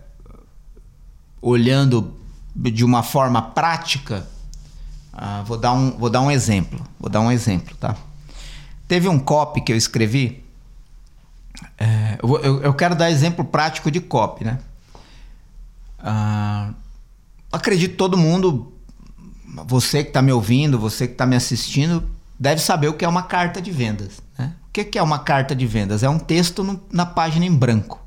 olhando 1.42 2.14
de 2.56 2.84
uma 2.84 3.04
forma 3.04 3.42
prática, 3.42 4.28
ah, 5.14 5.44
vou, 5.46 5.58
dar 5.58 5.74
um, 5.74 5.92
vou 5.92 6.10
dar 6.10 6.22
um 6.22 6.32
exemplo. 6.32 6.82
Vou 7.00 7.10
dar 7.10 7.20
um 7.22 7.32
exemplo, 7.32 7.76
tá? 7.78 7.96
Teve 8.88 9.08
um 9.08 9.20
copy 9.20 9.62
que 9.62 9.72
eu 9.72 9.78
escrevi. 9.78 10.44
é, 11.78 12.18
eu, 12.22 12.62
eu- 12.62 12.74
quero 12.74 12.96
dar 12.96 13.10
exemplo 13.12 13.46
prático 13.46 13.90
de 13.92 14.00
copy, 14.02 14.44
né? 14.44 14.60
Ah, 16.00 16.74
acredito 17.52 17.96
todo 17.96 18.18
mundo, 18.18 18.74
você 19.66 20.04
que 20.04 20.10
está 20.10 20.22
me 20.22 20.32
ouvindo, 20.32 20.78
você 20.78 21.08
que 21.08 21.14
está 21.14 21.26
me 21.26 21.36
assistindo, 21.36 22.04
deve 22.40 22.60
saber 22.62 22.88
o 22.90 22.94
que 22.94 23.06
é 23.06 23.08
uma 23.08 23.24
carta 23.24 23.62
de 23.62 23.72
vendas. 23.72 24.22
Né? 24.38 24.54
O 24.68 24.72
que 24.74 24.84
que 24.84 24.98
é 25.00 25.04
uma 25.04 25.20
carta 25.20 25.56
de 25.56 25.66
vendas? 25.66 26.04
É 26.04 26.10
um 26.10 26.20
texto 26.20 26.64
no- 26.64 26.82
na 26.92 27.06
página 27.06 27.46
em 27.46 27.56
branco. 27.56 28.02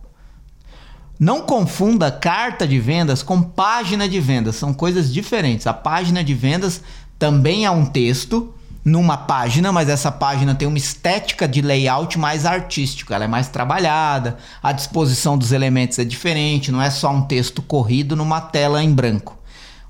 Não 1.18 1.42
confunda 1.42 2.10
carta 2.10 2.66
de 2.66 2.78
vendas 2.78 3.22
com 3.22 3.42
página 3.42 4.08
de 4.08 4.20
vendas, 4.20 4.56
são 4.56 4.74
coisas 4.74 5.12
diferentes. 5.12 5.66
A 5.66 5.72
página 5.72 6.22
de 6.22 6.34
vendas 6.34 6.82
também 7.18 7.64
é 7.64 7.70
um 7.70 7.86
texto 7.86 8.52
numa 8.86 9.16
página, 9.16 9.72
mas 9.72 9.88
essa 9.88 10.12
página 10.12 10.54
tem 10.54 10.68
uma 10.68 10.78
estética 10.78 11.48
de 11.48 11.60
layout 11.60 12.16
mais 12.20 12.46
artístico, 12.46 13.12
ela 13.12 13.24
é 13.24 13.28
mais 13.28 13.48
trabalhada, 13.48 14.36
a 14.62 14.70
disposição 14.70 15.36
dos 15.36 15.50
elementos 15.50 15.98
é 15.98 16.04
diferente, 16.04 16.70
não 16.70 16.80
é 16.80 16.88
só 16.88 17.10
um 17.10 17.22
texto 17.22 17.60
corrido 17.60 18.14
numa 18.14 18.40
tela 18.40 18.80
em 18.80 18.94
branco. 18.94 19.36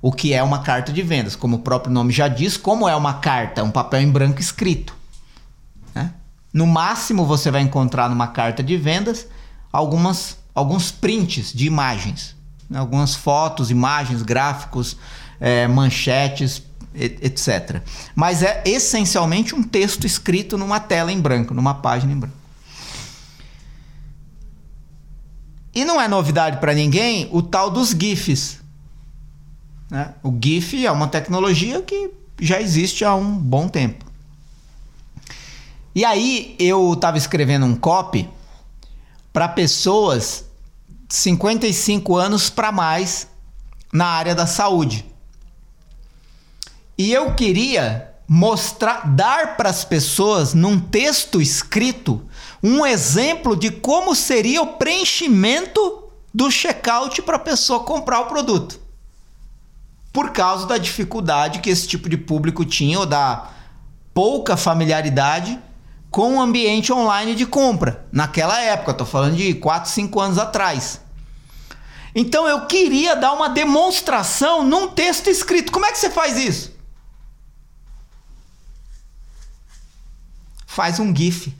O 0.00 0.10
que 0.10 0.32
é 0.32 0.42
uma 0.42 0.60
carta 0.60 0.92
de 0.92 1.02
vendas, 1.02 1.36
como 1.36 1.56
o 1.56 1.58
próprio 1.58 1.92
nome 1.92 2.10
já 2.10 2.26
diz, 2.26 2.56
como 2.56 2.88
é 2.88 2.96
uma 2.96 3.14
carta, 3.14 3.62
um 3.62 3.70
papel 3.70 4.00
em 4.00 4.10
branco 4.10 4.40
escrito. 4.40 4.94
né? 5.94 6.14
No 6.50 6.66
máximo 6.66 7.26
você 7.26 7.50
vai 7.50 7.60
encontrar 7.60 8.08
numa 8.08 8.28
carta 8.28 8.62
de 8.62 8.78
vendas 8.78 9.26
algumas, 9.70 10.38
alguns 10.56 10.90
prints 10.90 11.52
de 11.52 11.66
imagens, 11.66 12.34
né? 12.68 12.78
algumas 12.78 13.14
fotos, 13.14 13.70
imagens, 13.70 14.22
gráficos, 14.22 14.96
eh, 15.38 15.68
manchetes, 15.68 16.62
etc. 16.94 17.82
Mas 18.14 18.42
é 18.42 18.62
essencialmente 18.64 19.54
um 19.54 19.62
texto 19.62 20.06
escrito 20.06 20.56
numa 20.56 20.80
tela 20.80 21.12
em 21.12 21.20
branco, 21.20 21.52
numa 21.52 21.74
página 21.74 22.10
em 22.10 22.18
branco. 22.18 22.36
E 25.74 25.84
não 25.84 26.00
é 26.00 26.08
novidade 26.08 26.56
para 26.56 26.72
ninguém 26.72 27.28
o 27.30 27.42
tal 27.42 27.70
dos 27.70 27.90
GIFs. 27.90 28.60
né? 29.90 30.14
O 30.22 30.34
GIF 30.42 30.86
é 30.86 30.90
uma 30.90 31.06
tecnologia 31.06 31.82
que 31.82 32.10
já 32.40 32.62
existe 32.62 33.04
há 33.04 33.14
um 33.14 33.36
bom 33.36 33.68
tempo. 33.68 34.06
E 35.94 36.02
aí 36.02 36.56
eu 36.58 36.94
estava 36.94 37.18
escrevendo 37.18 37.66
um 37.66 37.76
copy 37.76 38.26
para 39.34 39.48
pessoas 39.48 40.45
55 41.08 42.16
anos 42.16 42.50
para 42.50 42.72
mais 42.72 43.28
na 43.92 44.06
área 44.06 44.34
da 44.34 44.46
saúde. 44.46 45.04
E 46.98 47.12
eu 47.12 47.34
queria 47.34 48.12
mostrar, 48.28 49.06
dar 49.14 49.56
para 49.56 49.70
as 49.70 49.84
pessoas 49.84 50.52
num 50.54 50.80
texto 50.80 51.40
escrito 51.40 52.26
um 52.62 52.84
exemplo 52.84 53.56
de 53.56 53.70
como 53.70 54.14
seria 54.14 54.62
o 54.62 54.74
preenchimento 54.74 56.04
do 56.34 56.50
checkout 56.50 57.22
para 57.22 57.36
a 57.36 57.40
pessoa 57.40 57.80
comprar 57.80 58.20
o 58.20 58.26
produto. 58.26 58.80
Por 60.12 60.32
causa 60.32 60.66
da 60.66 60.78
dificuldade 60.78 61.60
que 61.60 61.70
esse 61.70 61.86
tipo 61.86 62.08
de 62.08 62.16
público 62.16 62.64
tinha 62.64 62.98
ou 62.98 63.06
da 63.06 63.50
pouca 64.12 64.56
familiaridade 64.56 65.58
com 66.16 66.36
o 66.36 66.40
ambiente 66.40 66.90
online 66.94 67.34
de 67.34 67.44
compra. 67.44 68.06
Naquela 68.10 68.58
época, 68.58 68.92
estou 68.92 69.06
falando 69.06 69.36
de 69.36 69.52
4, 69.52 69.90
5 69.90 70.18
anos 70.18 70.38
atrás. 70.38 70.98
Então 72.14 72.48
eu 72.48 72.64
queria 72.64 73.14
dar 73.14 73.34
uma 73.34 73.50
demonstração 73.50 74.64
num 74.64 74.88
texto 74.88 75.28
escrito. 75.28 75.70
Como 75.70 75.84
é 75.84 75.92
que 75.92 75.98
você 75.98 76.08
faz 76.08 76.38
isso? 76.38 76.74
Faz 80.66 80.98
um 80.98 81.14
GIF. 81.14 81.54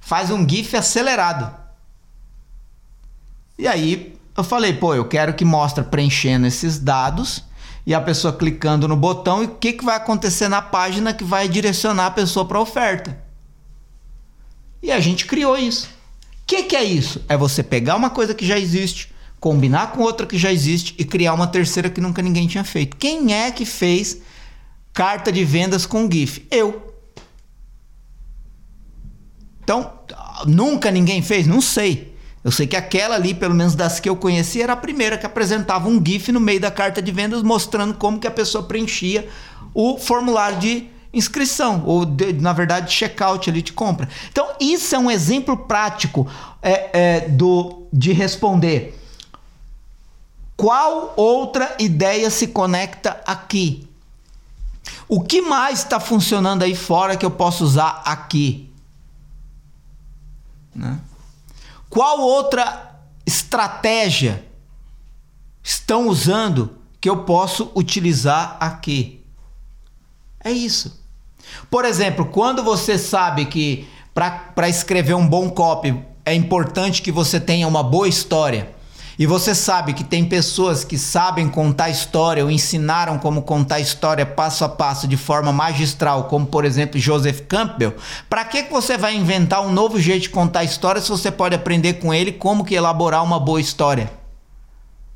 Faz 0.00 0.30
um 0.30 0.48
GIF 0.48 0.74
acelerado. 0.78 1.54
E 3.58 3.68
aí 3.68 4.18
eu 4.34 4.42
falei, 4.42 4.72
pô, 4.72 4.94
eu 4.94 5.06
quero 5.06 5.34
que 5.34 5.44
mostre 5.44 5.84
preenchendo 5.84 6.46
esses 6.46 6.78
dados 6.78 7.44
e 7.86 7.94
a 7.94 8.00
pessoa 8.00 8.32
clicando 8.32 8.88
no 8.88 8.96
botão 8.96 9.42
e 9.42 9.46
o 9.46 9.54
que, 9.54 9.74
que 9.74 9.84
vai 9.84 9.96
acontecer 9.96 10.48
na 10.48 10.60
página 10.60 11.14
que 11.14 11.22
vai 11.22 11.48
direcionar 11.48 12.06
a 12.06 12.10
pessoa 12.10 12.44
para 12.44 12.58
a 12.58 12.62
oferta. 12.62 13.16
E 14.82 14.90
a 14.90 14.98
gente 14.98 15.24
criou 15.24 15.56
isso. 15.56 15.86
O 15.86 16.46
que, 16.46 16.64
que 16.64 16.74
é 16.74 16.82
isso? 16.82 17.24
É 17.28 17.36
você 17.36 17.62
pegar 17.62 17.94
uma 17.94 18.10
coisa 18.10 18.34
que 18.34 18.44
já 18.44 18.58
existe, 18.58 19.14
combinar 19.38 19.92
com 19.92 20.02
outra 20.02 20.26
que 20.26 20.36
já 20.36 20.52
existe 20.52 20.96
e 20.98 21.04
criar 21.04 21.32
uma 21.34 21.46
terceira 21.46 21.88
que 21.88 22.00
nunca 22.00 22.20
ninguém 22.20 22.48
tinha 22.48 22.64
feito. 22.64 22.96
Quem 22.96 23.32
é 23.32 23.52
que 23.52 23.64
fez 23.64 24.20
carta 24.92 25.30
de 25.30 25.44
vendas 25.44 25.86
com 25.86 26.10
GIF? 26.10 26.44
Eu. 26.50 26.92
Então, 29.62 29.92
nunca 30.44 30.90
ninguém 30.90 31.22
fez? 31.22 31.46
Não 31.46 31.60
sei. 31.60 32.15
Eu 32.46 32.52
sei 32.52 32.64
que 32.64 32.76
aquela 32.76 33.16
ali, 33.16 33.34
pelo 33.34 33.56
menos 33.56 33.74
das 33.74 33.98
que 33.98 34.08
eu 34.08 34.14
conheci, 34.14 34.62
era 34.62 34.74
a 34.74 34.76
primeira 34.76 35.18
que 35.18 35.26
apresentava 35.26 35.88
um 35.88 36.00
GIF 36.00 36.30
no 36.30 36.38
meio 36.38 36.60
da 36.60 36.70
carta 36.70 37.02
de 37.02 37.10
vendas 37.10 37.42
mostrando 37.42 37.94
como 37.94 38.20
que 38.20 38.26
a 38.28 38.30
pessoa 38.30 38.62
preenchia 38.62 39.28
o 39.74 39.98
formulário 39.98 40.56
de 40.60 40.88
inscrição, 41.12 41.82
ou 41.84 42.04
de- 42.06 42.34
na 42.34 42.52
verdade 42.52 42.92
checkout 42.92 43.50
ali 43.50 43.62
de 43.62 43.72
compra. 43.72 44.08
Então, 44.30 44.46
isso 44.60 44.94
é 44.94 44.98
um 44.98 45.10
exemplo 45.10 45.56
prático 45.56 46.30
é, 46.62 46.90
é, 46.92 47.28
do, 47.28 47.88
de 47.92 48.12
responder. 48.12 48.96
Qual 50.56 51.14
outra 51.16 51.74
ideia 51.80 52.30
se 52.30 52.46
conecta 52.46 53.20
aqui? 53.26 53.88
O 55.08 55.20
que 55.20 55.42
mais 55.42 55.80
está 55.80 55.98
funcionando 55.98 56.62
aí 56.62 56.76
fora 56.76 57.16
que 57.16 57.26
eu 57.26 57.30
posso 57.32 57.64
usar 57.64 58.02
aqui? 58.04 58.70
Né? 60.72 60.96
Qual 61.96 62.20
outra 62.20 62.94
estratégia 63.24 64.44
estão 65.62 66.08
usando 66.08 66.76
que 67.00 67.08
eu 67.08 67.24
posso 67.24 67.72
utilizar 67.74 68.58
aqui? 68.60 69.24
É 70.44 70.50
isso. 70.50 71.02
Por 71.70 71.86
exemplo, 71.86 72.26
quando 72.26 72.62
você 72.62 72.98
sabe 72.98 73.46
que 73.46 73.88
para 74.12 74.68
escrever 74.68 75.14
um 75.14 75.26
bom 75.26 75.48
copy 75.48 76.04
é 76.22 76.34
importante 76.34 77.00
que 77.00 77.10
você 77.10 77.40
tenha 77.40 77.66
uma 77.66 77.82
boa 77.82 78.06
história, 78.06 78.75
e 79.18 79.24
você 79.26 79.54
sabe 79.54 79.94
que 79.94 80.04
tem 80.04 80.24
pessoas 80.24 80.84
que 80.84 80.98
sabem 80.98 81.48
contar 81.48 81.88
história 81.88 82.44
ou 82.44 82.50
ensinaram 82.50 83.18
como 83.18 83.42
contar 83.42 83.80
história 83.80 84.26
passo 84.26 84.64
a 84.64 84.68
passo 84.68 85.08
de 85.08 85.16
forma 85.16 85.52
magistral, 85.52 86.24
como 86.24 86.46
por 86.46 86.64
exemplo 86.64 87.00
Joseph 87.00 87.40
Campbell, 87.48 87.94
para 88.28 88.44
que 88.44 88.64
que 88.64 88.72
você 88.72 88.98
vai 88.98 89.14
inventar 89.14 89.66
um 89.66 89.72
novo 89.72 89.98
jeito 89.98 90.22
de 90.22 90.30
contar 90.30 90.64
história 90.64 91.00
se 91.00 91.08
você 91.08 91.30
pode 91.30 91.54
aprender 91.54 91.94
com 91.94 92.12
ele 92.12 92.32
como 92.32 92.64
que 92.64 92.74
elaborar 92.74 93.24
uma 93.24 93.40
boa 93.40 93.60
história? 93.60 94.10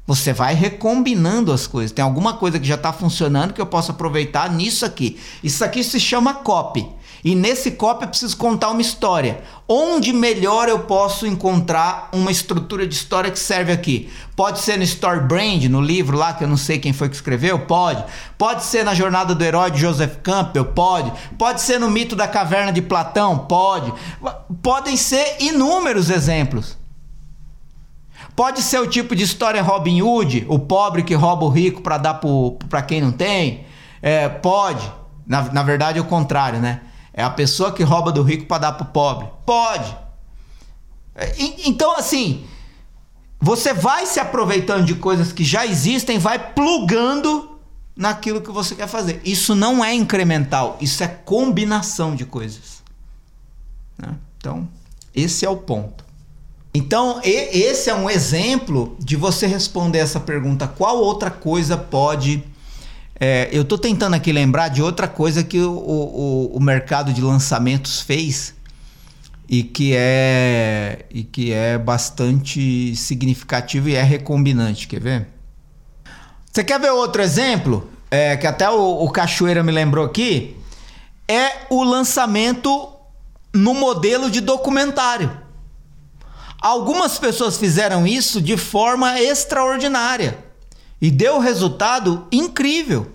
Você 0.06 0.32
vai 0.32 0.54
recombinando 0.54 1.52
as 1.52 1.68
coisas. 1.68 1.92
Tem 1.92 2.04
alguma 2.04 2.32
coisa 2.32 2.58
que 2.58 2.66
já 2.66 2.74
está 2.74 2.92
funcionando 2.92 3.52
que 3.52 3.60
eu 3.60 3.66
posso 3.66 3.92
aproveitar 3.92 4.50
nisso 4.50 4.84
aqui. 4.84 5.20
Isso 5.40 5.64
aqui 5.64 5.84
se 5.84 6.00
chama 6.00 6.34
copy. 6.34 6.84
E 7.22 7.35
nesse 7.35 7.72
copy 7.72 8.04
eu 8.04 8.09
preciso 8.09 8.37
contar 8.37 8.70
uma 8.70 8.80
história. 8.80 9.42
Onde 9.68 10.12
melhor 10.12 10.68
eu 10.68 10.80
posso 10.80 11.26
encontrar 11.26 12.09
uma 12.12 12.30
estrutura 12.30 12.87
de 12.87 12.94
história 12.94 13.30
que 13.30 13.38
serve 13.38 13.72
aqui? 13.72 14.11
Pode 14.35 14.61
ser 14.61 14.78
no 14.78 14.85
Story 14.85 15.20
Brand, 15.20 15.64
no 15.64 15.83
livro 15.83 16.16
lá, 16.16 16.33
que 16.33 16.42
eu 16.42 16.48
não 16.48 16.56
sei 16.56 16.78
quem 16.78 16.94
foi 16.94 17.11
que 17.11 17.14
escreveu? 17.14 17.59
Pode. 17.66 18.02
Pode 18.38 18.64
ser 18.64 18.85
na 18.85 18.94
Jornada 18.94 19.35
do 19.35 19.44
Herói 19.44 19.70
de 19.70 19.80
Joseph 19.80 20.16
Campbell? 20.22 20.64
Pode. 20.66 21.12
Pode 21.37 21.61
ser 21.61 21.78
no 21.78 21.90
Mito 21.90 22.16
da 22.16 22.26
Caverna 22.26 22.72
de 22.72 22.80
Platão? 22.80 23.40
Pode. 23.40 23.92
Podem 24.62 24.96
ser 24.96 25.37
inúmeros 25.40 26.09
exemplos. 26.09 26.78
Pode 28.35 28.62
ser 28.62 28.80
o 28.80 28.87
tipo 28.87 29.14
de 29.14 29.24
história 29.24 29.61
Robin 29.61 30.00
Hood, 30.00 30.46
o 30.48 30.59
pobre 30.59 31.02
que 31.02 31.14
rouba 31.14 31.44
o 31.44 31.50
rico 31.50 31.83
para 31.83 31.98
dar 31.98 32.20
para 32.68 32.80
quem 32.80 33.02
não 33.02 33.12
tem. 33.12 33.66
É, 34.00 34.26
pode. 34.28 34.90
Na, 35.26 35.42
na 35.52 35.62
verdade 35.62 35.98
é 35.98 36.00
o 36.00 36.06
contrário, 36.06 36.59
né? 36.59 36.80
É 37.20 37.22
a 37.22 37.28
pessoa 37.28 37.70
que 37.70 37.83
rouba 37.83 38.11
do 38.11 38.22
rico 38.22 38.46
para 38.46 38.62
dar 38.62 38.72
pro 38.72 38.87
pobre. 38.87 39.28
Pode. 39.44 39.94
E, 41.37 41.68
então, 41.68 41.94
assim, 41.94 42.46
você 43.38 43.74
vai 43.74 44.06
se 44.06 44.18
aproveitando 44.18 44.87
de 44.87 44.94
coisas 44.94 45.30
que 45.30 45.44
já 45.44 45.66
existem, 45.66 46.18
vai 46.18 46.38
plugando 46.38 47.59
naquilo 47.94 48.40
que 48.40 48.50
você 48.50 48.74
quer 48.74 48.88
fazer. 48.88 49.20
Isso 49.22 49.54
não 49.54 49.85
é 49.85 49.94
incremental, 49.94 50.78
isso 50.80 51.04
é 51.04 51.09
combinação 51.09 52.16
de 52.16 52.24
coisas. 52.24 52.83
Né? 53.98 54.16
Então, 54.38 54.66
Esse 55.14 55.44
é 55.44 55.50
o 55.50 55.56
ponto. 55.59 56.04
Então, 56.72 57.20
esse 57.22 57.90
é 57.90 57.94
um 57.94 58.09
exemplo 58.09 58.96
de 58.98 59.16
você 59.16 59.46
responder 59.46 59.98
essa 59.98 60.20
pergunta: 60.20 60.66
qual 60.66 60.96
outra 60.96 61.30
coisa 61.30 61.76
pode. 61.76 62.42
É, 63.22 63.50
eu 63.52 63.61
estou 63.61 63.76
tentando 63.76 64.14
aqui 64.16 64.33
lembrar 64.33 64.68
de 64.68 64.80
outra 64.80 65.06
coisa 65.06 65.44
que 65.44 65.61
o, 65.61 65.70
o, 65.70 66.56
o 66.56 66.61
mercado 66.61 67.12
de 67.12 67.20
lançamentos 67.20 68.00
fez 68.00 68.54
e 69.46 69.62
que 69.62 69.92
é 69.94 71.04
e 71.11 71.22
que 71.22 71.52
é 71.52 71.76
bastante 71.76 72.96
significativo 72.96 73.90
e 73.90 73.94
é 73.94 74.02
recombinante. 74.02 74.88
Quer 74.88 75.00
ver? 75.00 75.28
Você 76.50 76.64
quer 76.64 76.80
ver 76.80 76.92
outro 76.92 77.20
exemplo? 77.20 77.90
É, 78.11 78.38
que 78.38 78.46
até 78.46 78.70
o, 78.70 79.04
o 79.04 79.11
Cachoeira 79.11 79.62
me 79.62 79.70
lembrou 79.70 80.06
aqui. 80.06 80.56
É 81.28 81.66
o 81.68 81.85
lançamento 81.85 82.90
no 83.52 83.74
modelo 83.74 84.30
de 84.30 84.40
documentário. 84.40 85.30
Algumas 86.59 87.18
pessoas 87.18 87.59
fizeram 87.59 88.06
isso 88.06 88.40
de 88.40 88.56
forma 88.56 89.20
extraordinária 89.20 90.49
e 91.00 91.10
deu 91.10 91.38
resultado 91.38 92.26
incrível. 92.30 93.10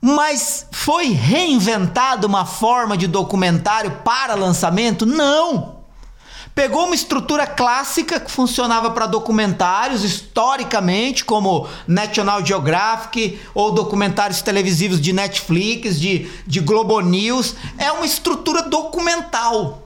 Mas 0.00 0.66
foi 0.70 1.06
reinventada 1.06 2.26
uma 2.26 2.44
forma 2.44 2.96
de 2.96 3.06
documentário 3.06 3.90
para 4.04 4.34
lançamento? 4.34 5.06
Não! 5.06 5.76
Pegou 6.54 6.86
uma 6.86 6.94
estrutura 6.94 7.46
clássica 7.46 8.18
que 8.18 8.30
funcionava 8.30 8.90
para 8.90 9.06
documentários 9.06 10.02
historicamente, 10.02 11.22
como 11.22 11.68
National 11.86 12.44
Geographic 12.44 13.38
ou 13.54 13.72
documentários 13.72 14.40
televisivos 14.40 14.98
de 14.98 15.12
Netflix, 15.12 16.00
de, 16.00 16.30
de 16.46 16.60
Globo 16.60 16.98
News. 17.00 17.56
É 17.76 17.92
uma 17.92 18.06
estrutura 18.06 18.62
documental. 18.62 19.85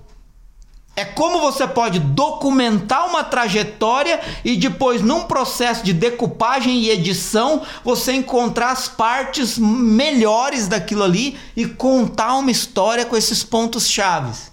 É 1.00 1.04
como 1.06 1.40
você 1.40 1.66
pode 1.66 1.98
documentar 1.98 3.06
uma 3.06 3.24
trajetória 3.24 4.20
e 4.44 4.54
depois, 4.54 5.00
num 5.00 5.22
processo 5.22 5.82
de 5.82 5.94
decupagem 5.94 6.78
e 6.78 6.90
edição, 6.90 7.62
você 7.82 8.12
encontrar 8.12 8.72
as 8.72 8.86
partes 8.86 9.56
melhores 9.56 10.68
daquilo 10.68 11.02
ali 11.02 11.38
e 11.56 11.64
contar 11.64 12.34
uma 12.34 12.50
história 12.50 13.06
com 13.06 13.16
esses 13.16 13.42
pontos 13.42 13.88
chaves. 13.88 14.52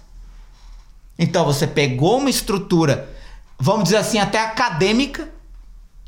Então 1.18 1.44
você 1.44 1.66
pegou 1.66 2.16
uma 2.16 2.30
estrutura, 2.30 3.14
vamos 3.58 3.84
dizer 3.84 3.98
assim, 3.98 4.18
até 4.18 4.40
acadêmica, 4.40 5.28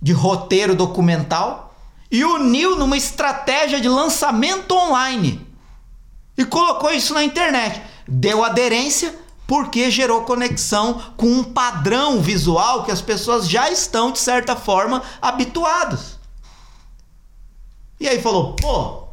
de 0.01 0.15
roteiro 0.15 0.75
documental, 0.75 1.75
e 2.11 2.25
uniu 2.25 2.77
numa 2.77 2.97
estratégia 2.97 3.79
de 3.79 3.91
lançamento 3.91 4.75
online. 4.75 5.47
E 6.39 6.47
colocou 6.47 6.91
isso 6.91 7.13
na 7.13 7.23
internet. 7.23 7.83
Deu 8.09 8.43
aderência 8.43 9.15
porque 9.51 9.91
gerou 9.91 10.23
conexão 10.23 11.03
com 11.17 11.27
um 11.27 11.43
padrão 11.43 12.21
visual 12.21 12.85
que 12.85 12.93
as 12.93 13.03
pessoas 13.03 13.49
já 13.49 13.69
estão, 13.69 14.13
de 14.13 14.21
certa 14.21 14.55
forma, 14.55 15.03
habituados. 15.21 16.21
E 17.99 18.07
aí 18.07 18.23
falou, 18.23 18.55
pô, 18.55 19.09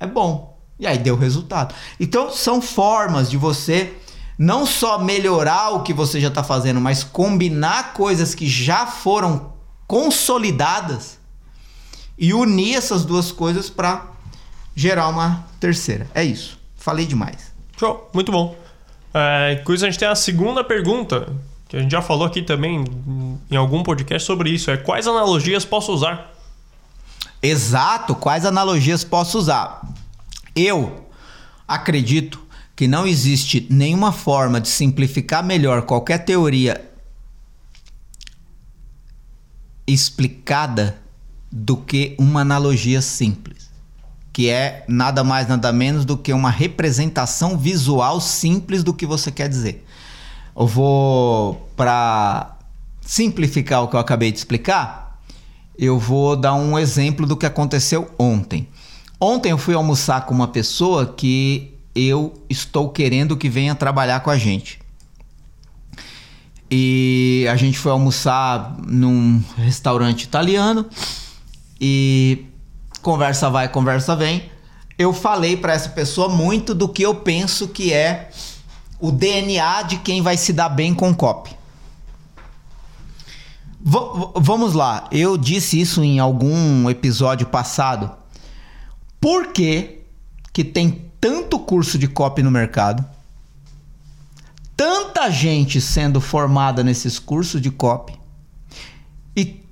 é 0.00 0.06
bom. 0.06 0.58
E 0.78 0.86
aí 0.86 0.96
deu 0.96 1.18
resultado. 1.18 1.74
Então 2.00 2.30
são 2.30 2.62
formas 2.62 3.28
de 3.28 3.36
você 3.36 3.92
não 4.38 4.64
só 4.64 4.98
melhorar 4.98 5.68
o 5.68 5.82
que 5.82 5.92
você 5.92 6.18
já 6.18 6.28
está 6.28 6.42
fazendo, 6.42 6.80
mas 6.80 7.04
combinar 7.04 7.92
coisas 7.92 8.34
que 8.34 8.48
já 8.48 8.86
foram 8.86 9.52
consolidadas 9.86 11.18
e 12.16 12.32
unir 12.32 12.74
essas 12.74 13.04
duas 13.04 13.30
coisas 13.30 13.68
para 13.68 14.06
gerar 14.74 15.08
uma 15.08 15.44
terceira. 15.60 16.08
É 16.14 16.24
isso. 16.24 16.58
Falei 16.74 17.04
demais. 17.04 17.52
Show, 17.76 18.08
muito 18.14 18.32
bom. 18.32 18.64
É, 19.18 19.56
com 19.64 19.72
isso 19.72 19.82
a 19.82 19.88
gente 19.88 19.98
tem 19.98 20.06
a 20.06 20.14
segunda 20.14 20.62
pergunta, 20.62 21.26
que 21.70 21.76
a 21.78 21.80
gente 21.80 21.90
já 21.90 22.02
falou 22.02 22.26
aqui 22.26 22.42
também 22.42 22.84
em 23.50 23.56
algum 23.56 23.82
podcast 23.82 24.26
sobre 24.26 24.50
isso. 24.50 24.70
É 24.70 24.76
quais 24.76 25.06
analogias 25.06 25.64
posso 25.64 25.90
usar? 25.90 26.34
Exato, 27.42 28.14
quais 28.14 28.44
analogias 28.44 29.02
posso 29.04 29.38
usar? 29.38 29.80
Eu 30.54 31.08
acredito 31.66 32.44
que 32.74 32.86
não 32.86 33.06
existe 33.06 33.66
nenhuma 33.70 34.12
forma 34.12 34.60
de 34.60 34.68
simplificar 34.68 35.42
melhor 35.42 35.82
qualquer 35.82 36.18
teoria 36.18 36.84
explicada 39.86 40.98
do 41.50 41.78
que 41.78 42.14
uma 42.18 42.42
analogia 42.42 43.00
simples, 43.00 43.65
que 44.36 44.50
é 44.50 44.84
nada 44.86 45.24
mais 45.24 45.48
nada 45.48 45.72
menos 45.72 46.04
do 46.04 46.14
que 46.14 46.30
uma 46.30 46.50
representação 46.50 47.56
visual 47.56 48.20
simples 48.20 48.84
do 48.84 48.92
que 48.92 49.06
você 49.06 49.32
quer 49.32 49.48
dizer. 49.48 49.82
Eu 50.54 50.66
vou 50.66 51.66
para 51.74 52.54
simplificar 53.00 53.82
o 53.82 53.88
que 53.88 53.96
eu 53.96 54.00
acabei 54.00 54.30
de 54.30 54.36
explicar, 54.36 55.18
eu 55.78 55.98
vou 55.98 56.36
dar 56.36 56.52
um 56.52 56.78
exemplo 56.78 57.26
do 57.26 57.34
que 57.34 57.46
aconteceu 57.46 58.10
ontem. 58.18 58.68
Ontem 59.18 59.52
eu 59.52 59.56
fui 59.56 59.72
almoçar 59.74 60.26
com 60.26 60.34
uma 60.34 60.48
pessoa 60.48 61.06
que 61.06 61.72
eu 61.94 62.34
estou 62.46 62.90
querendo 62.90 63.38
que 63.38 63.48
venha 63.48 63.74
trabalhar 63.74 64.20
com 64.20 64.28
a 64.28 64.36
gente. 64.36 64.78
E 66.70 67.46
a 67.50 67.56
gente 67.56 67.78
foi 67.78 67.90
almoçar 67.90 68.76
num 68.86 69.42
restaurante 69.56 70.24
italiano 70.24 70.84
e 71.80 72.45
conversa 73.06 73.48
vai, 73.48 73.68
conversa 73.68 74.16
vem. 74.16 74.50
Eu 74.98 75.12
falei 75.12 75.56
para 75.56 75.72
essa 75.72 75.90
pessoa 75.90 76.28
muito 76.28 76.74
do 76.74 76.88
que 76.88 77.04
eu 77.04 77.14
penso 77.14 77.68
que 77.68 77.92
é 77.92 78.30
o 78.98 79.12
DNA 79.12 79.82
de 79.82 79.98
quem 79.98 80.20
vai 80.20 80.36
se 80.36 80.52
dar 80.52 80.68
bem 80.68 80.92
com 80.92 81.14
copy. 81.14 81.54
V 83.80 83.98
vamos 84.34 84.72
lá, 84.72 85.06
eu 85.12 85.38
disse 85.38 85.80
isso 85.80 86.02
em 86.02 86.18
algum 86.18 86.90
episódio 86.90 87.46
passado. 87.46 88.10
Por 89.20 89.52
que, 89.52 90.00
que 90.52 90.64
tem 90.64 91.08
tanto 91.20 91.60
curso 91.60 91.96
de 91.96 92.08
copy 92.08 92.42
no 92.42 92.50
mercado? 92.50 93.04
Tanta 94.76 95.30
gente 95.30 95.80
sendo 95.80 96.20
formada 96.20 96.82
nesses 96.82 97.20
cursos 97.20 97.60
de 97.60 97.70
copy. 97.70 98.25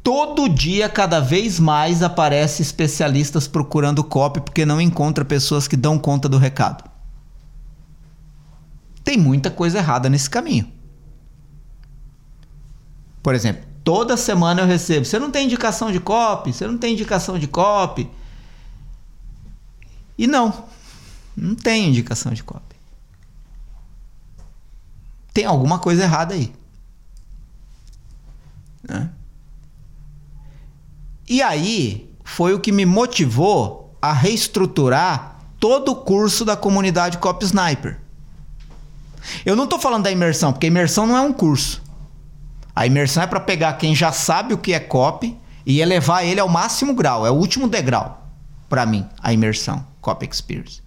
Todo 0.04 0.50
dia, 0.50 0.86
cada 0.86 1.18
vez 1.18 1.58
mais, 1.58 2.02
aparece 2.02 2.60
especialistas 2.60 3.48
procurando 3.48 4.04
copy 4.04 4.38
porque 4.38 4.66
não 4.66 4.78
encontra 4.78 5.24
pessoas 5.24 5.66
que 5.66 5.78
dão 5.78 5.98
conta 5.98 6.28
do 6.28 6.36
recado. 6.36 6.84
Tem 9.02 9.16
muita 9.16 9.50
coisa 9.50 9.78
errada 9.78 10.10
nesse 10.10 10.28
caminho. 10.28 10.70
Por 13.22 13.34
exemplo, 13.34 13.64
toda 13.82 14.14
semana 14.14 14.60
eu 14.60 14.66
recebo: 14.66 15.06
você 15.06 15.18
não 15.18 15.30
tem 15.30 15.46
indicação 15.46 15.90
de 15.90 15.98
copy? 15.98 16.52
Você 16.52 16.66
não 16.66 16.76
tem 16.76 16.92
indicação 16.92 17.38
de 17.38 17.48
copy? 17.48 18.10
E 20.18 20.26
não, 20.26 20.66
não 21.34 21.54
tem 21.54 21.88
indicação 21.88 22.34
de 22.34 22.44
copy. 22.44 22.76
Tem 25.32 25.46
alguma 25.46 25.78
coisa 25.78 26.02
errada 26.02 26.34
aí. 26.34 26.52
Né? 28.86 29.10
E 31.28 31.42
aí 31.42 32.10
foi 32.24 32.54
o 32.54 32.60
que 32.60 32.72
me 32.72 32.84
motivou 32.84 33.96
a 34.00 34.12
reestruturar 34.12 35.38
todo 35.58 35.92
o 35.92 35.96
curso 35.96 36.44
da 36.44 36.56
comunidade 36.56 37.18
Copy 37.18 37.44
Sniper. 37.46 37.98
Eu 39.44 39.56
não 39.56 39.64
estou 39.64 39.78
falando 39.78 40.04
da 40.04 40.10
imersão, 40.10 40.52
porque 40.52 40.66
a 40.66 40.68
imersão 40.68 41.06
não 41.06 41.16
é 41.16 41.20
um 41.20 41.32
curso. 41.32 41.82
A 42.76 42.87
imersão 42.87 43.22
é 43.22 43.26
para 43.26 43.40
pegar 43.40 43.74
quem 43.74 43.94
já 43.94 44.12
sabe 44.12 44.52
o 44.52 44.58
que 44.58 44.72
é 44.72 44.80
copy 44.80 45.37
e 45.64 45.80
elevar 45.80 46.24
ele 46.26 46.40
ao 46.40 46.48
máximo 46.48 46.94
grau, 46.94 47.26
é 47.26 47.30
o 47.30 47.34
último 47.34 47.68
degrau 47.68 48.24
para 48.74 48.84
mim, 48.84 49.06
a 49.22 49.32
imersão, 49.32 49.87
Copy 50.00 50.28
Experience. 50.30 50.82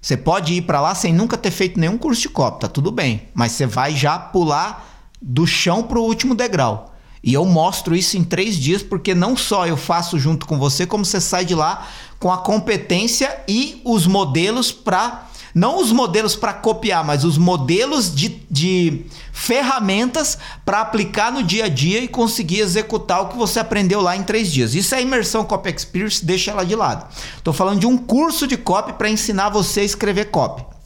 Você 0.00 0.16
pode 0.16 0.54
ir 0.54 0.62
para 0.62 0.80
lá 0.80 0.92
sem 0.92 1.12
nunca 1.12 1.36
ter 1.36 1.52
feito 1.52 1.78
nenhum 1.78 1.96
curso 1.96 2.22
de 2.22 2.28
copy, 2.28 2.60
tá 2.60 2.68
tudo 2.68 2.90
bem, 2.90 3.28
mas 3.32 3.52
você 3.52 3.64
vai 3.64 3.94
já 3.94 4.18
pular 4.18 5.12
do 5.22 5.46
chão 5.46 5.84
pro 5.84 6.02
último 6.02 6.34
degrau. 6.34 6.87
E 7.22 7.34
eu 7.34 7.44
mostro 7.44 7.96
isso 7.96 8.16
em 8.16 8.24
três 8.24 8.56
dias, 8.56 8.82
porque 8.82 9.14
não 9.14 9.36
só 9.36 9.66
eu 9.66 9.76
faço 9.76 10.18
junto 10.18 10.46
com 10.46 10.58
você, 10.58 10.86
como 10.86 11.04
você 11.04 11.20
sai 11.20 11.44
de 11.44 11.54
lá 11.54 11.86
com 12.18 12.32
a 12.32 12.38
competência 12.38 13.40
e 13.48 13.80
os 13.84 14.06
modelos 14.06 14.72
para. 14.72 15.26
Não 15.54 15.80
os 15.80 15.90
modelos 15.90 16.36
para 16.36 16.52
copiar, 16.52 17.02
mas 17.02 17.24
os 17.24 17.38
modelos 17.38 18.14
de, 18.14 18.42
de 18.50 19.06
ferramentas 19.32 20.38
para 20.64 20.80
aplicar 20.80 21.32
no 21.32 21.42
dia 21.42 21.64
a 21.64 21.68
dia 21.68 22.00
e 22.00 22.06
conseguir 22.06 22.60
executar 22.60 23.22
o 23.22 23.28
que 23.28 23.36
você 23.36 23.58
aprendeu 23.58 24.00
lá 24.00 24.14
em 24.14 24.22
três 24.22 24.52
dias. 24.52 24.74
Isso 24.74 24.94
é 24.94 25.02
imersão 25.02 25.44
Copy 25.44 25.70
Experience, 25.70 26.24
deixa 26.24 26.50
ela 26.50 26.64
de 26.64 26.76
lado. 26.76 27.08
Estou 27.36 27.54
falando 27.54 27.80
de 27.80 27.86
um 27.86 27.96
curso 27.96 28.46
de 28.46 28.56
copy 28.56 28.92
para 28.92 29.08
ensinar 29.08 29.48
você 29.48 29.80
a 29.80 29.84
escrever 29.84 30.26
copy. 30.26 30.77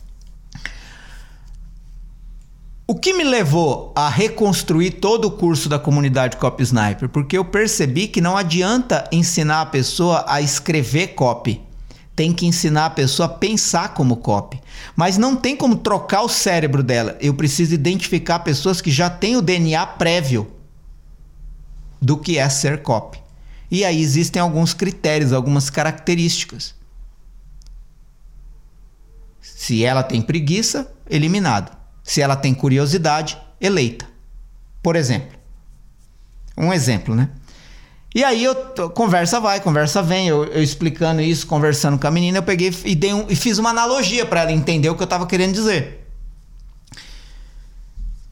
O 2.87 2.97
que 2.97 3.13
me 3.13 3.23
levou 3.23 3.93
a 3.95 4.09
reconstruir 4.09 4.93
todo 4.93 5.27
o 5.27 5.31
curso 5.31 5.69
da 5.69 5.79
comunidade 5.79 6.37
Copy 6.37 6.65
Sniper? 6.65 7.09
Porque 7.09 7.39
eu 7.39 7.45
percebi 7.45 8.09
que 8.09 8.21
não 8.21 8.37
adianta 8.37 9.09
ensinar 9.13 9.61
a 9.61 9.67
pessoa 9.67 10.25
a 10.27 10.41
escrever 10.41 11.15
copy. 11.15 11.61
tem 12.15 12.31
que 12.31 12.45
ensinar 12.45 12.87
a 12.87 12.91
pessoa 12.91 13.27
a 13.27 13.33
pensar 13.33 13.95
como 13.95 14.17
copy. 14.17 14.61
Mas 14.95 15.17
não 15.17 15.35
tem 15.35 15.57
como 15.57 15.77
trocar 15.77 16.23
o 16.23 16.29
cérebro 16.29 16.83
dela. 16.83 17.17
Eu 17.21 17.33
preciso 17.33 17.73
identificar 17.73 18.41
pessoas 18.41 18.83
que 18.83 18.91
já 18.91 19.09
têm 19.09 19.37
o 19.37 19.41
DNA 19.41 19.87
prévio 19.87 20.53
do 22.01 22.19
que 22.19 22.37
é 22.37 22.47
ser 22.51 22.83
copy. 22.83 23.19
E 23.71 23.85
aí 23.85 24.03
existem 24.03 24.43
alguns 24.43 24.75
critérios, 24.75 25.33
algumas 25.33 25.71
características. 25.71 26.75
Se 29.41 29.83
ela 29.83 30.03
tem 30.03 30.21
preguiça, 30.21 30.93
eliminado. 31.09 31.82
Se 32.03 32.21
ela 32.21 32.37
tem 32.37 32.55
curiosidade, 32.55 33.39
eleita. 33.61 34.07
Por 34.83 34.97
exemplo. 34.97 35.39
Um 36.57 36.73
exemplo, 36.73 37.15
né? 37.15 37.31
E 38.15 38.23
aí 38.23 38.45
eu 38.45 38.55
conversa 38.91 39.41
vai, 39.41 39.59
conversa 39.61 40.03
vem, 40.03 40.29
eu, 40.29 40.45
eu, 40.45 40.63
explicando 40.63 41.23
isso, 41.23 41.47
conversando 41.47 41.99
com 41.99 42.07
a 42.07 42.11
menina, 42.11 42.39
eu 42.39 42.43
peguei 42.43 42.71
e, 42.85 42.95
dei 42.95 43.15
um, 43.15 43.25
e 43.27 43.35
fiz 43.35 43.57
uma 43.59 43.71
analogia 43.71 44.27
para 44.27 44.43
ela 44.43 44.53
entender 44.53 44.91
o 44.91 44.95
que 44.95 45.03
eu 45.03 45.07
estava 45.07 45.27
querendo 45.27 45.55
dizer. 45.55 46.07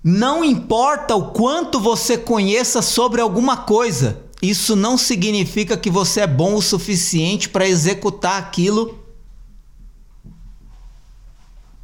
Não 0.05 0.45
importa 0.45 1.15
o 1.15 1.31
quanto 1.31 1.81
você 1.81 2.19
conheça 2.19 2.83
sobre 2.83 3.23
alguma 3.23 3.57
coisa, 3.57 4.23
isso 4.43 4.77
não 4.77 4.99
significa 4.99 5.77
que 5.77 5.91
você 5.91 6.23
é 6.23 6.27
bom 6.27 6.55
o 6.55 6.63
suficiente 6.63 7.49
para 7.49 7.67
executar 7.67 8.39
aquilo 8.39 8.99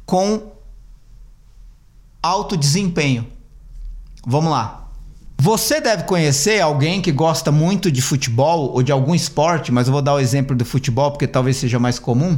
com 0.05 0.51
alto 2.27 2.57
desempenho. 2.57 3.25
Vamos 4.25 4.51
lá. 4.51 4.89
Você 5.39 5.79
deve 5.79 6.03
conhecer 6.03 6.59
alguém 6.59 7.01
que 7.01 7.11
gosta 7.11 7.51
muito 7.51 7.91
de 7.91 8.01
futebol 8.01 8.71
ou 8.73 8.81
de 8.81 8.91
algum 8.91 9.13
esporte, 9.13 9.71
mas 9.71 9.87
eu 9.87 9.93
vou 9.93 10.01
dar 10.01 10.15
o 10.15 10.19
exemplo 10.19 10.55
do 10.55 10.65
futebol 10.65 11.11
porque 11.11 11.27
talvez 11.27 11.57
seja 11.57 11.79
mais 11.79 11.99
comum. 11.99 12.37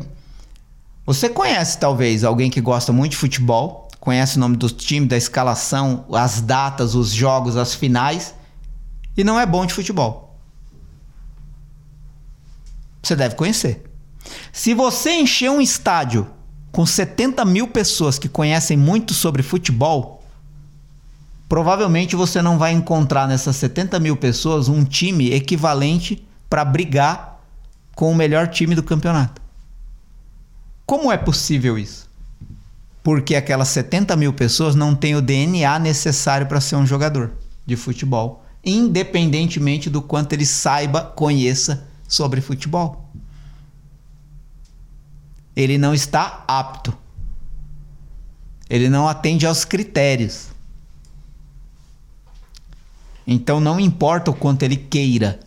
Você 1.06 1.30
conhece 1.30 1.80
talvez 1.80 2.24
alguém 2.24 2.50
que 2.52 2.62
gosta 2.62 2.92
muito 2.92 3.12
de 3.12 3.18
futebol, 3.18 3.88
conhece 4.00 4.38
o 4.38 4.40
nome 4.40 4.58
do 4.58 4.70
time, 4.70 5.08
da 5.08 5.18
escalação, 5.18 6.06
as 6.12 6.42
datas, 6.42 6.94
os 6.94 7.10
jogos, 7.10 7.58
as 7.58 7.74
finais 7.74 8.36
e 9.18 9.24
não 9.24 9.40
é 9.40 9.46
bom 9.46 9.66
de 9.66 9.74
futebol. 9.74 10.38
Você 13.02 13.16
deve 13.16 13.36
conhecer. 13.36 13.84
Se 14.52 14.74
você 14.74 15.14
encher 15.14 15.50
um 15.50 15.62
estádio 15.62 16.28
com 16.72 16.86
70 16.86 17.44
mil 17.46 17.68
pessoas 17.68 18.20
que 18.20 18.30
conhecem 18.30 18.78
muito 18.78 19.14
sobre 19.14 19.44
futebol, 19.44 20.24
provavelmente 21.48 22.16
você 22.16 22.42
não 22.42 22.58
vai 22.58 22.72
encontrar 22.72 23.28
nessas 23.28 23.56
70 23.56 24.00
mil 24.00 24.16
pessoas 24.16 24.68
um 24.68 24.84
time 24.84 25.32
equivalente 25.32 26.24
para 26.50 26.64
brigar 26.64 27.40
com 27.96 28.12
o 28.12 28.16
melhor 28.16 28.48
time 28.48 28.76
do 28.76 28.84
campeonato. 28.84 29.42
Como 30.86 31.12
é 31.12 31.18
possível 31.18 31.78
isso? 31.78 32.10
Porque 33.04 33.36
aquelas 33.36 33.68
70 33.70 34.16
mil 34.16 34.34
pessoas 34.34 34.76
não 34.76 34.96
têm 34.96 35.16
o 35.16 35.22
DNA 35.22 35.78
necessário 35.80 36.48
para 36.48 36.62
ser 36.62 36.76
um 36.76 36.86
jogador 36.86 37.32
de 37.66 37.76
futebol, 37.76 38.44
independentemente 38.64 39.90
do 39.90 40.02
quanto 40.02 40.34
ele 40.34 40.46
saiba, 40.46 41.02
conheça 41.02 41.88
sobre 42.08 42.42
futebol. 42.42 43.10
Ele 45.60 45.78
não 45.78 45.94
está 45.94 46.46
apto. 46.48 46.98
Ele 48.70 48.88
não 48.88 49.10
atende 49.10 49.46
aos 49.46 49.66
critérios. 49.66 50.48
Então 53.28 53.60
não 53.60 53.78
importa 53.78 54.32
o 54.32 54.34
quanto 54.34 54.64
ele 54.64 54.78
queira. 54.78 55.38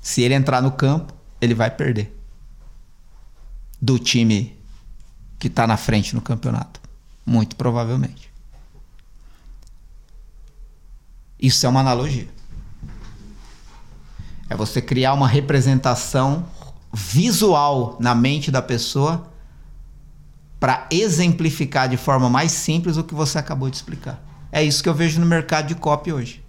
Se 0.00 0.22
ele 0.22 0.34
entrar 0.34 0.60
no 0.60 0.72
campo, 0.72 1.14
ele 1.40 1.54
vai 1.54 1.70
perder. 1.70 2.12
Do 3.80 3.96
time 4.00 4.58
que 5.38 5.46
está 5.46 5.68
na 5.68 5.76
frente 5.76 6.16
no 6.16 6.20
campeonato. 6.20 6.80
Muito 7.24 7.54
provavelmente. 7.54 8.28
Isso 11.38 11.64
é 11.64 11.68
uma 11.68 11.78
analogia. 11.78 12.28
É 14.50 14.56
você 14.56 14.82
criar 14.82 15.12
uma 15.12 15.28
representação 15.28 16.57
visual 16.92 17.96
na 18.00 18.14
mente 18.14 18.50
da 18.50 18.62
pessoa 18.62 19.28
para 20.58 20.86
exemplificar 20.90 21.88
de 21.88 21.96
forma 21.96 22.28
mais 22.28 22.52
simples 22.52 22.96
o 22.96 23.04
que 23.04 23.14
você 23.14 23.38
acabou 23.38 23.70
de 23.70 23.76
explicar. 23.76 24.22
É 24.50 24.62
isso 24.62 24.82
que 24.82 24.88
eu 24.88 24.94
vejo 24.94 25.20
no 25.20 25.26
mercado 25.26 25.68
de 25.68 25.74
copy 25.74 26.12
hoje. 26.12 26.44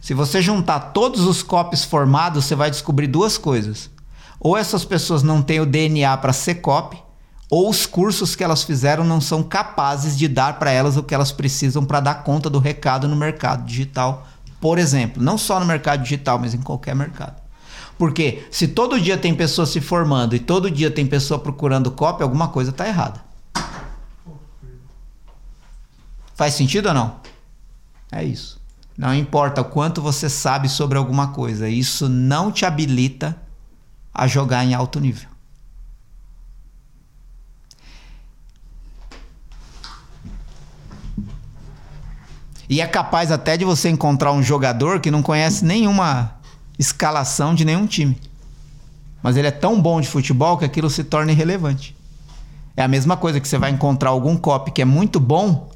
Se 0.00 0.14
você 0.14 0.42
juntar 0.42 0.80
todos 0.92 1.22
os 1.22 1.42
copies 1.42 1.84
formados, 1.84 2.44
você 2.44 2.54
vai 2.54 2.70
descobrir 2.70 3.06
duas 3.06 3.38
coisas. 3.38 3.90
Ou 4.38 4.56
essas 4.56 4.84
pessoas 4.84 5.22
não 5.22 5.40
têm 5.40 5.60
o 5.60 5.66
DNA 5.66 6.16
para 6.16 6.32
ser 6.32 6.56
copy, 6.56 7.00
ou 7.48 7.68
os 7.68 7.86
cursos 7.86 8.34
que 8.34 8.42
elas 8.42 8.62
fizeram 8.62 9.04
não 9.04 9.20
são 9.20 9.42
capazes 9.42 10.16
de 10.16 10.26
dar 10.26 10.58
para 10.58 10.70
elas 10.70 10.96
o 10.96 11.02
que 11.02 11.14
elas 11.14 11.30
precisam 11.30 11.84
para 11.84 12.00
dar 12.00 12.24
conta 12.24 12.48
do 12.48 12.58
recado 12.58 13.06
no 13.06 13.14
mercado 13.14 13.64
digital, 13.64 14.26
por 14.60 14.78
exemplo. 14.78 15.22
Não 15.22 15.36
só 15.36 15.60
no 15.60 15.66
mercado 15.66 16.02
digital, 16.02 16.38
mas 16.38 16.54
em 16.54 16.62
qualquer 16.62 16.96
mercado. 16.96 17.41
Porque 18.02 18.44
se 18.50 18.66
todo 18.66 19.00
dia 19.00 19.16
tem 19.16 19.32
pessoa 19.32 19.64
se 19.64 19.80
formando 19.80 20.34
e 20.34 20.40
todo 20.40 20.68
dia 20.68 20.90
tem 20.90 21.06
pessoa 21.06 21.38
procurando 21.38 21.88
copy, 21.88 22.24
alguma 22.24 22.48
coisa 22.48 22.70
está 22.72 22.84
errada. 22.84 23.24
Faz 26.34 26.54
sentido 26.54 26.88
ou 26.88 26.94
não? 26.94 27.20
É 28.10 28.24
isso. 28.24 28.60
Não 28.98 29.14
importa 29.14 29.60
o 29.60 29.66
quanto 29.66 30.02
você 30.02 30.28
sabe 30.28 30.68
sobre 30.68 30.98
alguma 30.98 31.28
coisa, 31.28 31.68
isso 31.68 32.08
não 32.08 32.50
te 32.50 32.66
habilita 32.66 33.40
a 34.12 34.26
jogar 34.26 34.64
em 34.64 34.74
alto 34.74 34.98
nível. 34.98 35.28
E 42.68 42.80
é 42.80 42.86
capaz 42.88 43.30
até 43.30 43.56
de 43.56 43.64
você 43.64 43.88
encontrar 43.88 44.32
um 44.32 44.42
jogador 44.42 44.98
que 44.98 45.08
não 45.08 45.22
conhece 45.22 45.64
nenhuma 45.64 46.41
escalação 46.82 47.54
de 47.54 47.64
nenhum 47.64 47.86
time. 47.86 48.18
Mas 49.22 49.36
ele 49.36 49.48
é 49.48 49.52
tão 49.52 49.80
bom 49.80 50.00
de 50.00 50.08
futebol 50.08 50.58
que 50.58 50.64
aquilo 50.64 50.90
se 50.90 51.04
torna 51.04 51.32
irrelevante. 51.32 51.96
É 52.76 52.82
a 52.82 52.88
mesma 52.88 53.16
coisa 53.16 53.40
que 53.40 53.48
você 53.48 53.56
vai 53.56 53.70
encontrar 53.70 54.10
algum 54.10 54.36
copy 54.36 54.70
que 54.70 54.82
é 54.82 54.84
muito 54.84 55.20
bom, 55.20 55.70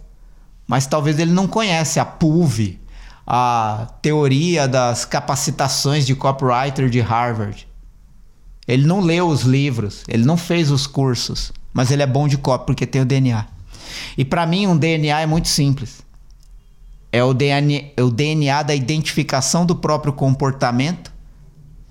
mas 0.66 0.86
talvez 0.86 1.18
ele 1.18 1.30
não 1.30 1.46
conhece 1.46 2.00
a 2.00 2.04
PUV, 2.04 2.80
a 3.26 3.88
teoria 4.02 4.66
das 4.66 5.04
capacitações 5.04 6.04
de 6.06 6.14
copywriter 6.14 6.90
de 6.90 7.00
Harvard. 7.00 7.68
Ele 8.66 8.84
não 8.84 9.00
leu 9.00 9.28
os 9.28 9.42
livros, 9.42 10.02
ele 10.08 10.24
não 10.24 10.36
fez 10.36 10.70
os 10.70 10.86
cursos, 10.86 11.52
mas 11.72 11.90
ele 11.90 12.02
é 12.02 12.06
bom 12.06 12.26
de 12.26 12.36
copy 12.36 12.66
porque 12.66 12.86
tem 12.86 13.02
o 13.02 13.06
DNA. 13.06 13.46
E 14.18 14.24
para 14.24 14.44
mim 14.44 14.66
um 14.66 14.76
DNA 14.76 15.20
é 15.20 15.26
muito 15.26 15.46
simples. 15.46 16.04
É 17.12 17.22
o 17.22 17.32
DNA, 17.32 17.92
é 17.96 18.02
o 18.02 18.10
DNA 18.10 18.62
da 18.62 18.74
identificação 18.74 19.64
do 19.64 19.74
próprio 19.74 20.12
comportamento 20.12 21.12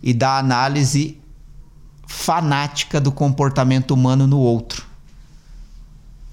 e 0.01 0.13
da 0.13 0.37
análise 0.37 1.19
fanática 2.07 3.01
do 3.01 3.11
comportamento 3.11 3.91
humano 3.91 4.27
no 4.27 4.39
outro. 4.39 4.85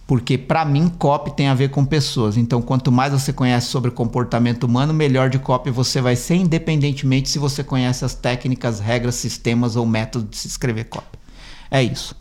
Porque 0.07 0.37
para 0.37 0.65
mim 0.65 0.91
copy 0.91 1.31
tem 1.35 1.49
a 1.49 1.55
ver 1.55 1.71
com 1.71 1.85
pessoas. 1.85 2.37
Então 2.37 2.61
quanto 2.61 2.93
mais 2.93 3.13
você 3.13 3.33
conhece 3.33 3.69
sobre 3.69 3.91
comportamento 3.91 4.65
humano, 4.65 4.93
melhor 4.93 5.31
de 5.31 5.39
copy 5.39 5.71
você 5.71 6.01
vai 6.01 6.17
ser, 6.17 6.35
independentemente 6.35 7.31
se 7.31 7.39
você 7.39 7.65
conhece 7.65 8.05
as 8.05 8.15
técnicas, 8.15 8.79
regras, 8.79 9.15
sistemas 9.15 9.75
ou 9.75 9.87
métodos 9.87 10.29
de 10.29 10.37
se 10.37 10.49
escrever 10.49 10.85
copy. 10.85 11.19
É 11.71 11.83
isso. 11.83 12.15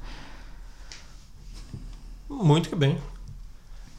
Muito 2.29 2.69
que 2.69 2.75
bem. 2.75 2.97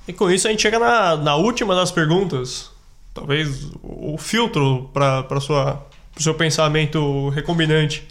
E 0.06 0.12
com 0.12 0.30
isso 0.30 0.48
a 0.48 0.50
gente 0.50 0.62
chega 0.62 0.78
na, 0.78 1.16
na 1.16 1.36
última 1.36 1.74
das 1.74 1.90
perguntas. 1.90 2.70
Talvez 3.14 3.70
o 3.82 4.16
filtro 4.18 4.90
para 4.92 5.26
o 5.38 6.20
seu 6.20 6.34
pensamento 6.34 7.28
recombinante. 7.30 8.08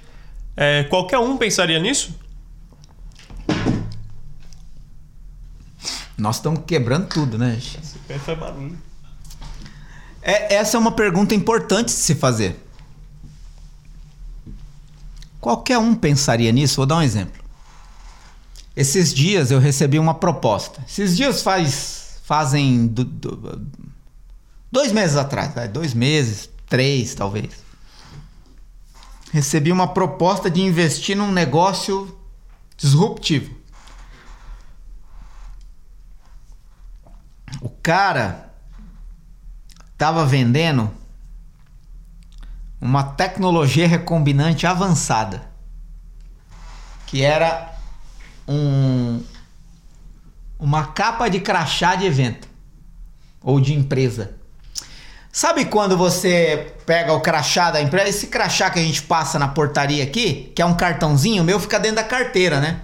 É, 0.55 0.83
qualquer 0.83 1.19
um 1.19 1.37
pensaria 1.37 1.79
nisso? 1.79 2.15
Nós 6.17 6.35
estamos 6.35 6.61
quebrando 6.67 7.07
tudo, 7.07 7.37
né? 7.37 7.57
Esse 7.57 7.97
pé 8.07 8.19
foi 8.19 8.35
barulho. 8.35 8.77
É, 10.21 10.53
essa 10.53 10.77
é 10.77 10.79
uma 10.79 10.91
pergunta 10.91 11.33
importante 11.33 11.87
de 11.87 11.93
se 11.93 12.13
fazer. 12.13 12.59
Qualquer 15.39 15.79
um 15.79 15.95
pensaria 15.95 16.51
nisso? 16.51 16.75
Vou 16.75 16.85
dar 16.85 16.97
um 16.97 17.01
exemplo. 17.01 17.40
Esses 18.75 19.13
dias 19.13 19.51
eu 19.51 19.59
recebi 19.59 19.99
uma 19.99 20.13
proposta. 20.13 20.81
Esses 20.87 21.15
dias 21.15 21.41
faz, 21.41 22.19
fazem 22.23 22.87
do, 22.87 23.03
do, 23.03 23.67
dois 24.71 24.91
meses 24.91 25.17
atrás, 25.17 25.53
dois 25.69 25.93
meses, 25.93 26.49
três 26.67 27.13
talvez. 27.13 27.51
Recebi 29.31 29.71
uma 29.71 29.87
proposta 29.87 30.49
de 30.49 30.61
investir 30.61 31.15
num 31.15 31.31
negócio 31.31 32.17
disruptivo. 32.77 33.53
O 37.61 37.69
cara 37.69 38.53
tava 39.97 40.25
vendendo 40.25 40.91
uma 42.79 43.03
tecnologia 43.03 43.87
recombinante 43.87 44.65
avançada, 44.65 45.49
que 47.05 47.21
era 47.21 47.70
um, 48.47 49.21
uma 50.59 50.87
capa 50.87 51.29
de 51.29 51.39
crachá 51.39 51.95
de 51.95 52.05
evento 52.05 52.47
ou 53.41 53.59
de 53.59 53.73
empresa. 53.73 54.35
Sabe 55.31 55.65
quando 55.65 55.97
você 55.97 56.73
pega 56.85 57.13
o 57.13 57.21
crachá 57.21 57.71
da 57.71 57.81
empresa? 57.81 58.09
Esse 58.09 58.27
crachá 58.27 58.69
que 58.69 58.79
a 58.79 58.83
gente 58.83 59.01
passa 59.03 59.39
na 59.39 59.47
portaria 59.47 60.03
aqui, 60.03 60.51
que 60.53 60.61
é 60.61 60.65
um 60.65 60.75
cartãozinho, 60.75 61.41
o 61.41 61.45
meu 61.45 61.59
fica 61.59 61.79
dentro 61.79 61.97
da 61.97 62.03
carteira, 62.03 62.59
né? 62.59 62.81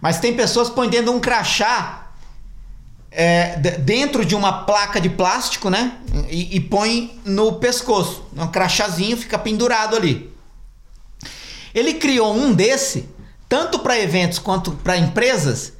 Mas 0.00 0.18
tem 0.18 0.34
pessoas 0.34 0.70
que 0.70 0.74
põem 0.74 0.88
dentro 0.88 1.12
de 1.12 1.16
um 1.18 1.20
crachá 1.20 2.02
é, 3.10 3.56
dentro 3.56 4.24
de 4.24 4.34
uma 4.34 4.64
placa 4.64 5.00
de 5.00 5.10
plástico, 5.10 5.68
né? 5.68 5.98
E, 6.30 6.56
e 6.56 6.60
põe 6.60 7.20
no 7.24 7.54
pescoço. 7.54 8.24
Um 8.34 8.48
crachazinho 8.48 9.16
fica 9.16 9.38
pendurado 9.38 9.94
ali. 9.94 10.32
Ele 11.74 11.94
criou 11.94 12.34
um 12.34 12.52
desse, 12.52 13.08
tanto 13.52 13.80
para 13.80 14.00
eventos 14.00 14.38
quanto 14.38 14.72
para 14.72 14.96
empresas, 14.96 15.74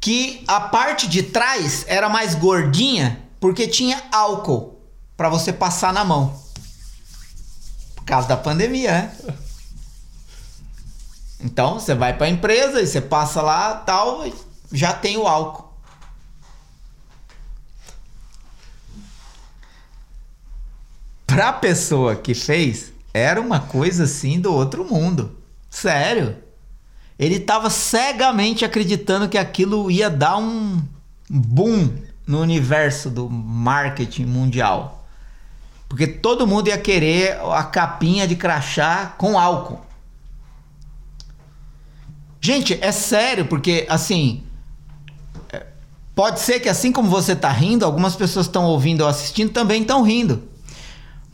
que 0.00 0.42
a 0.48 0.58
parte 0.58 1.06
de 1.06 1.22
trás 1.22 1.84
era 1.86 2.08
mais 2.08 2.34
gordinha 2.34 3.20
porque 3.38 3.68
tinha 3.68 4.02
álcool 4.10 4.80
para 5.18 5.28
você 5.28 5.52
passar 5.52 5.92
na 5.92 6.02
mão. 6.02 6.42
Por 7.94 8.06
causa 8.06 8.26
da 8.26 8.38
pandemia, 8.38 8.92
né? 8.92 9.16
Então 11.40 11.74
você 11.78 11.94
vai 11.94 12.16
para 12.16 12.24
a 12.24 12.30
empresa 12.30 12.80
e 12.80 12.86
você 12.86 13.02
passa 13.02 13.42
lá, 13.42 13.74
tal, 13.74 14.24
já 14.72 14.94
tem 14.94 15.18
o 15.18 15.28
álcool. 15.28 15.74
Pra 21.26 21.52
pessoa 21.52 22.16
que 22.16 22.32
fez, 22.32 22.94
era 23.12 23.38
uma 23.38 23.60
coisa 23.60 24.04
assim 24.04 24.40
do 24.40 24.54
outro 24.54 24.86
mundo. 24.86 25.38
Sério. 25.68 26.48
Ele 27.20 27.34
estava 27.34 27.68
cegamente 27.68 28.64
acreditando 28.64 29.28
que 29.28 29.36
aquilo 29.36 29.90
ia 29.90 30.08
dar 30.08 30.38
um 30.38 30.82
boom 31.28 31.92
no 32.26 32.40
universo 32.40 33.10
do 33.10 33.28
marketing 33.28 34.24
mundial. 34.24 35.06
Porque 35.86 36.06
todo 36.06 36.46
mundo 36.46 36.68
ia 36.68 36.78
querer 36.78 37.38
a 37.52 37.62
capinha 37.62 38.26
de 38.26 38.36
crachá 38.36 39.14
com 39.18 39.38
álcool. 39.38 39.82
Gente, 42.40 42.78
é 42.80 42.90
sério, 42.90 43.44
porque 43.44 43.86
assim. 43.90 44.42
É, 45.52 45.66
pode 46.14 46.40
ser 46.40 46.58
que 46.58 46.70
assim 46.70 46.90
como 46.90 47.10
você 47.10 47.32
está 47.32 47.50
rindo, 47.50 47.84
algumas 47.84 48.16
pessoas 48.16 48.46
estão 48.46 48.64
ouvindo 48.64 49.02
ou 49.02 49.08
assistindo 49.08 49.52
também 49.52 49.82
estão 49.82 50.02
rindo. 50.02 50.42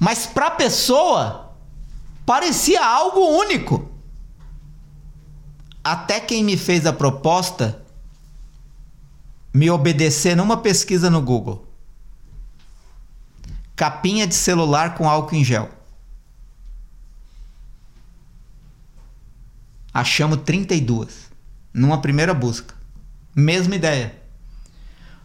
Mas 0.01 0.27
para 0.27 0.49
a 0.49 0.51
pessoa, 0.51 1.53
parecia 2.27 2.85
algo 2.85 3.20
único. 3.20 3.86
Até 5.88 6.18
quem 6.18 6.42
me 6.42 6.57
fez 6.57 6.85
a 6.85 6.92
proposta 6.92 7.81
me 9.55 9.70
obedecer 9.70 10.35
numa 10.37 10.57
pesquisa 10.57 11.09
no 11.09 11.22
Google. 11.22 11.64
Capinha 13.77 14.27
de 14.27 14.35
celular 14.35 14.96
com 14.96 15.09
álcool 15.09 15.37
em 15.37 15.44
gel. 15.44 15.70
Achamos 19.94 20.40
32 20.44 21.31
numa 21.72 22.01
primeira 22.01 22.35
busca. 22.35 22.75
Mesma 23.33 23.77
ideia. 23.77 24.20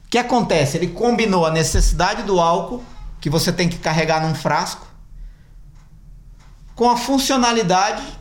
O 0.06 0.10
que 0.12 0.18
acontece? 0.20 0.78
Ele 0.78 0.90
combinou 0.90 1.44
a 1.44 1.50
necessidade 1.50 2.22
do 2.22 2.40
álcool, 2.40 2.84
que 3.20 3.32
você 3.32 3.52
tem 3.52 3.68
que 3.68 3.80
carregar 3.80 4.22
num 4.22 4.36
frasco, 4.36 4.86
com 6.76 6.88
a 6.88 6.96
funcionalidade 6.96 8.21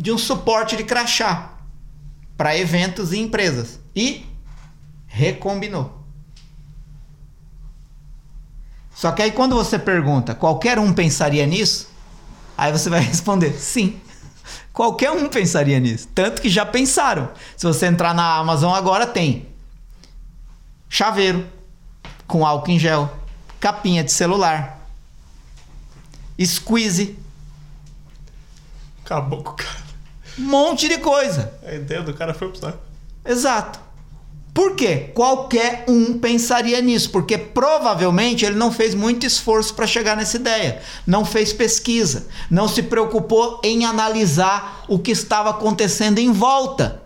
de 0.00 0.10
um 0.10 0.16
suporte 0.16 0.76
de 0.76 0.84
crachá 0.84 1.52
para 2.36 2.56
eventos 2.56 3.12
e 3.12 3.18
empresas. 3.18 3.78
E 3.94 4.24
recombinou. 5.06 6.00
Só 8.94 9.12
que 9.12 9.22
aí 9.22 9.30
quando 9.30 9.54
você 9.54 9.78
pergunta, 9.78 10.34
qualquer 10.34 10.78
um 10.78 10.92
pensaria 10.92 11.46
nisso? 11.46 11.88
Aí 12.56 12.72
você 12.72 12.88
vai 12.88 13.00
responder, 13.04 13.52
sim. 13.58 14.00
Qualquer 14.72 15.10
um 15.10 15.28
pensaria 15.28 15.78
nisso. 15.78 16.08
Tanto 16.14 16.40
que 16.40 16.48
já 16.48 16.64
pensaram. 16.64 17.30
Se 17.56 17.66
você 17.66 17.86
entrar 17.86 18.14
na 18.14 18.36
Amazon 18.36 18.74
agora, 18.74 19.06
tem 19.06 19.48
chaveiro 20.88 21.46
com 22.26 22.46
álcool 22.46 22.70
em 22.70 22.78
gel, 22.78 23.12
capinha 23.58 24.02
de 24.02 24.12
celular, 24.12 24.80
squeeze. 26.42 27.18
Acabou 29.04 29.42
com 29.42 29.50
o 29.50 29.54
cara. 29.54 29.89
Um 30.38 30.42
monte 30.42 30.88
de 30.88 30.98
coisa. 30.98 31.52
A 31.66 31.74
ideia 31.74 32.02
do 32.02 32.14
cara 32.14 32.34
foi 32.34 32.48
pro. 32.48 32.74
Exato. 33.24 33.90
Por 34.52 34.74
quê? 34.74 35.10
Qualquer 35.14 35.84
um 35.88 36.18
pensaria 36.18 36.80
nisso, 36.80 37.10
porque 37.10 37.38
provavelmente 37.38 38.44
ele 38.44 38.56
não 38.56 38.72
fez 38.72 38.94
muito 38.94 39.24
esforço 39.24 39.72
para 39.74 39.86
chegar 39.86 40.16
nessa 40.16 40.36
ideia, 40.36 40.82
não 41.06 41.24
fez 41.24 41.52
pesquisa, 41.52 42.26
não 42.50 42.66
se 42.66 42.82
preocupou 42.82 43.60
em 43.62 43.84
analisar 43.84 44.84
o 44.88 44.98
que 44.98 45.12
estava 45.12 45.50
acontecendo 45.50 46.18
em 46.18 46.32
volta. 46.32 47.02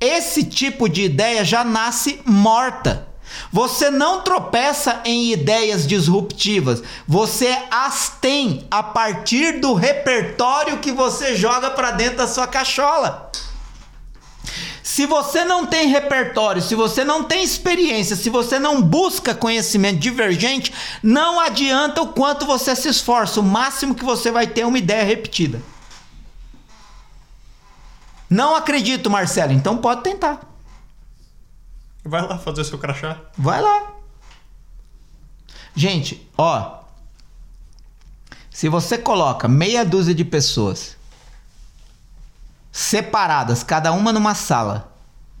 Esse 0.00 0.42
tipo 0.42 0.88
de 0.88 1.02
ideia 1.02 1.44
já 1.44 1.62
nasce 1.62 2.20
morta. 2.26 3.06
Você 3.52 3.90
não 3.90 4.22
tropeça 4.22 5.00
em 5.04 5.32
ideias 5.32 5.86
disruptivas, 5.86 6.82
você 7.06 7.56
as 7.70 8.12
tem 8.20 8.66
a 8.70 8.82
partir 8.82 9.60
do 9.60 9.74
repertório 9.74 10.78
que 10.78 10.92
você 10.92 11.34
joga 11.34 11.70
para 11.70 11.90
dentro 11.90 12.18
da 12.18 12.28
sua 12.28 12.46
cachola. 12.46 13.30
Se 14.82 15.06
você 15.06 15.44
não 15.44 15.64
tem 15.64 15.88
repertório, 15.88 16.60
se 16.60 16.74
você 16.74 17.04
não 17.04 17.24
tem 17.24 17.42
experiência, 17.42 18.16
se 18.16 18.28
você 18.28 18.58
não 18.58 18.82
busca 18.82 19.34
conhecimento 19.34 19.98
divergente, 19.98 20.72
não 21.02 21.40
adianta 21.40 22.02
o 22.02 22.08
quanto 22.08 22.44
você 22.44 22.76
se 22.76 22.88
esforça, 22.88 23.40
o 23.40 23.42
máximo 23.42 23.94
que 23.94 24.04
você 24.04 24.30
vai 24.30 24.46
ter 24.46 24.62
é 24.62 24.66
uma 24.66 24.78
ideia 24.78 25.04
repetida. 25.04 25.62
Não 28.28 28.56
acredito, 28.56 29.08
Marcelo, 29.08 29.52
então 29.52 29.78
pode 29.78 30.02
tentar. 30.02 30.51
Vai 32.04 32.22
lá 32.22 32.38
fazer 32.38 32.64
seu 32.64 32.78
crachá. 32.78 33.20
Vai 33.36 33.60
lá. 33.60 33.92
Gente, 35.74 36.28
ó. 36.36 36.80
Se 38.50 38.68
você 38.68 38.98
coloca 38.98 39.48
meia 39.48 39.84
dúzia 39.84 40.14
de 40.14 40.24
pessoas 40.24 40.96
separadas, 42.70 43.62
cada 43.62 43.92
uma 43.92 44.12
numa 44.12 44.34
sala, 44.34 44.92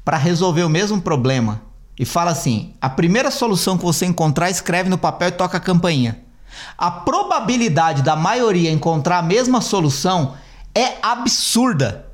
para 0.04 0.16
resolver 0.16 0.62
o 0.64 0.68
mesmo 0.68 1.00
problema, 1.00 1.62
e 1.98 2.04
fala 2.04 2.30
assim: 2.30 2.74
a 2.80 2.88
primeira 2.88 3.30
solução 3.30 3.76
que 3.76 3.84
você 3.84 4.06
encontrar, 4.06 4.50
escreve 4.50 4.88
no 4.88 4.98
papel 4.98 5.28
e 5.28 5.32
toca 5.32 5.56
a 5.56 5.60
campainha. 5.60 6.20
A 6.76 6.90
probabilidade 6.90 8.02
da 8.02 8.14
maioria 8.14 8.70
encontrar 8.70 9.18
a 9.18 9.22
mesma 9.22 9.60
solução 9.60 10.36
é 10.74 10.98
absurda. 11.02 12.06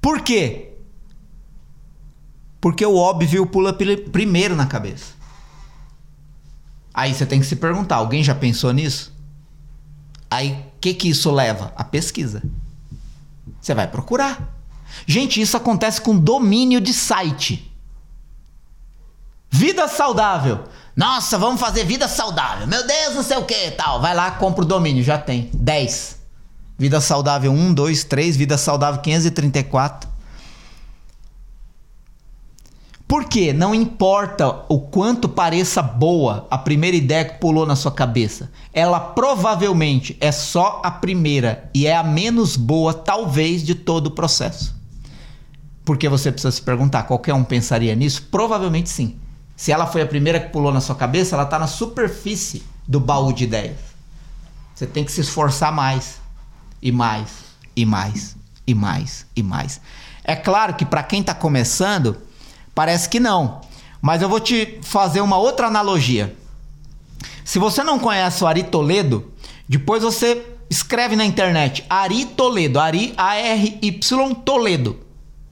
Por 0.00 0.20
quê? 0.20 0.73
Porque 2.64 2.86
o 2.86 2.96
óbvio 2.96 3.44
pula 3.44 3.76
primeiro 4.10 4.56
na 4.56 4.64
cabeça. 4.64 5.12
Aí 6.94 7.12
você 7.12 7.26
tem 7.26 7.38
que 7.38 7.44
se 7.44 7.56
perguntar: 7.56 7.96
alguém 7.96 8.24
já 8.24 8.34
pensou 8.34 8.72
nisso? 8.72 9.12
Aí 10.30 10.52
o 10.52 10.80
que, 10.80 10.94
que 10.94 11.10
isso 11.10 11.30
leva? 11.30 11.74
A 11.76 11.84
pesquisa. 11.84 12.42
Você 13.60 13.74
vai 13.74 13.86
procurar. 13.86 14.56
Gente, 15.06 15.42
isso 15.42 15.58
acontece 15.58 16.00
com 16.00 16.18
domínio 16.18 16.80
de 16.80 16.94
site. 16.94 17.70
Vida 19.50 19.86
saudável. 19.86 20.64
Nossa, 20.96 21.36
vamos 21.36 21.60
fazer 21.60 21.84
vida 21.84 22.08
saudável. 22.08 22.66
Meu 22.66 22.86
Deus, 22.86 23.14
não 23.14 23.22
sei 23.22 23.36
o 23.36 23.44
que 23.44 23.72
tal. 23.72 24.00
Vai 24.00 24.14
lá, 24.14 24.30
compra 24.30 24.64
o 24.64 24.66
domínio, 24.66 25.04
já 25.04 25.18
tem. 25.18 25.50
10. 25.52 26.18
Vida 26.78 26.98
saudável 27.02 27.52
1, 27.52 27.74
2, 27.74 28.04
3, 28.04 28.38
vida 28.38 28.56
saudável 28.56 29.02
534. 29.02 30.13
Porque 33.06 33.52
não 33.52 33.74
importa 33.74 34.64
o 34.68 34.80
quanto 34.80 35.28
pareça 35.28 35.82
boa 35.82 36.46
a 36.50 36.56
primeira 36.56 36.96
ideia 36.96 37.24
que 37.24 37.38
pulou 37.38 37.66
na 37.66 37.76
sua 37.76 37.92
cabeça, 37.92 38.50
ela 38.72 38.98
provavelmente 38.98 40.16
é 40.20 40.32
só 40.32 40.80
a 40.82 40.90
primeira 40.90 41.70
e 41.74 41.86
é 41.86 41.94
a 41.94 42.02
menos 42.02 42.56
boa, 42.56 42.94
talvez, 42.94 43.62
de 43.62 43.74
todo 43.74 44.06
o 44.06 44.10
processo. 44.10 44.74
Porque 45.84 46.08
você 46.08 46.32
precisa 46.32 46.50
se 46.50 46.62
perguntar: 46.62 47.02
qualquer 47.02 47.34
um 47.34 47.44
pensaria 47.44 47.94
nisso? 47.94 48.26
Provavelmente 48.30 48.88
sim. 48.88 49.18
Se 49.54 49.70
ela 49.70 49.86
foi 49.86 50.02
a 50.02 50.06
primeira 50.06 50.40
que 50.40 50.48
pulou 50.48 50.72
na 50.72 50.80
sua 50.80 50.96
cabeça, 50.96 51.36
ela 51.36 51.44
está 51.44 51.58
na 51.58 51.66
superfície 51.66 52.62
do 52.88 52.98
baú 52.98 53.32
de 53.32 53.44
ideias. 53.44 53.78
Você 54.74 54.86
tem 54.86 55.04
que 55.04 55.12
se 55.12 55.20
esforçar 55.20 55.70
mais, 55.70 56.20
e 56.82 56.90
mais, 56.90 57.28
e 57.76 57.86
mais, 57.86 58.36
e 58.66 58.74
mais, 58.74 59.26
e 59.36 59.42
mais. 59.42 59.80
É 60.24 60.34
claro 60.34 60.74
que 60.74 60.84
para 60.84 61.02
quem 61.02 61.20
está 61.20 61.34
começando 61.34 62.16
Parece 62.74 63.08
que 63.08 63.20
não. 63.20 63.60
Mas 64.02 64.20
eu 64.20 64.28
vou 64.28 64.40
te 64.40 64.78
fazer 64.82 65.20
uma 65.20 65.38
outra 65.38 65.68
analogia. 65.68 66.36
Se 67.44 67.58
você 67.58 67.82
não 67.82 67.98
conhece 67.98 68.42
o 68.42 68.46
Ari 68.46 68.64
Toledo, 68.64 69.32
depois 69.68 70.02
você 70.02 70.44
escreve 70.68 71.14
na 71.14 71.24
internet 71.24 71.84
Ari 71.88 72.24
Toledo, 72.26 72.80
Ari 72.80 73.14
A-R-Y 73.16 74.34
Toledo. 74.44 74.98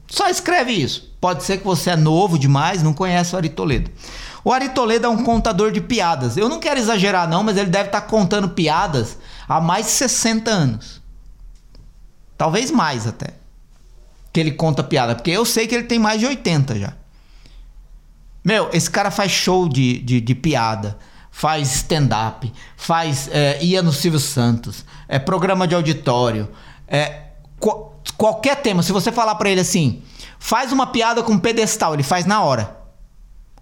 Só 0.08 0.28
escreve 0.28 0.72
isso. 0.72 1.14
Pode 1.20 1.44
ser 1.44 1.58
que 1.58 1.64
você 1.64 1.90
é 1.90 1.96
novo 1.96 2.38
demais, 2.38 2.82
não 2.82 2.92
conhece 2.92 3.34
o 3.34 3.38
Ari 3.38 3.48
Toledo. 3.48 3.90
O 4.44 4.52
Ari 4.52 4.70
Toledo 4.70 5.06
é 5.06 5.08
um 5.08 5.22
contador 5.22 5.70
de 5.70 5.80
piadas. 5.80 6.36
Eu 6.36 6.48
não 6.48 6.58
quero 6.58 6.80
exagerar 6.80 7.28
não, 7.28 7.42
mas 7.42 7.56
ele 7.56 7.70
deve 7.70 7.86
estar 7.86 8.00
contando 8.02 8.48
piadas 8.48 9.16
há 9.48 9.60
mais 9.60 9.86
de 9.86 9.92
60 9.92 10.50
anos. 10.50 11.00
Talvez 12.36 12.70
mais 12.70 13.06
até. 13.06 13.34
Que 14.32 14.40
ele 14.40 14.52
conta 14.52 14.82
piada, 14.82 15.14
porque 15.14 15.30
eu 15.30 15.44
sei 15.44 15.66
que 15.66 15.74
ele 15.74 15.84
tem 15.84 15.98
mais 15.98 16.18
de 16.18 16.26
80 16.26 16.78
já. 16.78 16.94
Meu, 18.44 18.68
esse 18.72 18.90
cara 18.90 19.10
faz 19.10 19.30
show 19.30 19.68
de, 19.68 19.98
de, 20.00 20.20
de 20.20 20.34
piada, 20.34 20.98
faz 21.30 21.72
stand-up, 21.76 22.52
faz. 22.76 23.28
É, 23.32 23.62
ia 23.62 23.82
no 23.82 23.92
Silvio 23.92 24.18
Santos, 24.20 24.84
é 25.08 25.18
programa 25.18 25.66
de 25.68 25.74
auditório, 25.74 26.50
é, 26.88 27.26
qu- 27.60 27.92
qualquer 28.16 28.56
tema. 28.56 28.82
Se 28.82 28.92
você 28.92 29.12
falar 29.12 29.36
pra 29.36 29.48
ele 29.48 29.60
assim, 29.60 30.02
faz 30.38 30.72
uma 30.72 30.86
piada 30.88 31.22
com 31.22 31.38
pedestal, 31.38 31.94
ele 31.94 32.02
faz 32.02 32.26
na 32.26 32.42
hora. 32.42 32.76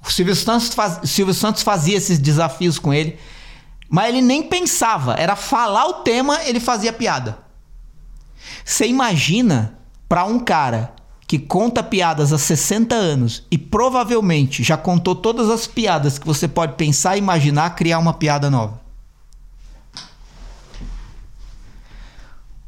O 0.03 0.11
Silvio 0.11 0.35
Santos, 0.35 0.72
faz- 0.72 1.01
Silvio 1.11 1.35
Santos 1.35 1.62
fazia 1.62 1.97
esses 1.97 2.18
desafios 2.18 2.78
com 2.78 2.93
ele, 2.95 3.18
mas 3.89 4.09
ele 4.09 4.22
nem 4.22 4.43
pensava, 4.43 5.14
era 5.14 5.37
falar 5.37 5.87
o 5.89 5.95
tema, 6.03 6.43
ele 6.45 6.59
fazia 6.59 6.91
piada. 6.93 7.39
Você 8.64 8.87
imagina 8.87 9.78
pra 10.09 10.24
um 10.24 10.39
cara 10.39 10.95
que 11.31 11.39
conta 11.39 11.81
piadas 11.81 12.33
há 12.33 12.39
60 12.39 12.93
anos 12.93 13.45
e 13.53 13.57
provavelmente 13.57 14.64
já 14.64 14.76
contou 14.76 15.14
todas 15.14 15.49
as 15.49 15.64
piadas 15.64 16.18
que 16.18 16.26
você 16.26 16.49
pode 16.49 16.74
pensar 16.74 17.14
e 17.14 17.20
imaginar 17.20 17.76
criar 17.76 18.01
uma 18.01 18.12
piada 18.12 18.51
nova. 18.51 18.81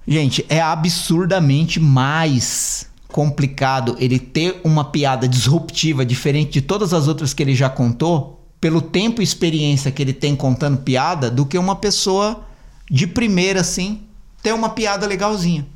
Gente, 0.07 0.47
é 0.49 0.61
absurdamente 0.61 1.81
mais 1.81 2.87
complicado 3.09 3.97
ele 3.99 4.21
ter 4.21 4.61
uma 4.63 4.85
piada 4.85 5.27
disruptiva 5.27 6.07
diferente 6.07 6.53
de 6.53 6.63
todas 6.63 6.95
as 6.95 7.09
outras 7.09 7.35
que 7.35 7.43
ele 7.43 7.57
já 7.57 7.69
contou, 7.69 8.47
pelo 8.61 8.81
tempo 8.81 9.21
e 9.21 9.25
experiência 9.25 9.91
que 9.91 10.01
ele 10.01 10.13
tem 10.13 10.37
contando 10.37 10.79
piada, 10.83 11.29
do 11.29 11.45
que 11.45 11.59
uma 11.59 11.75
pessoa 11.75 12.45
de 12.89 13.09
primeira 13.09 13.61
assim 13.63 14.03
ter 14.41 14.55
uma 14.55 14.69
piada 14.69 15.05
legalzinha. 15.05 15.67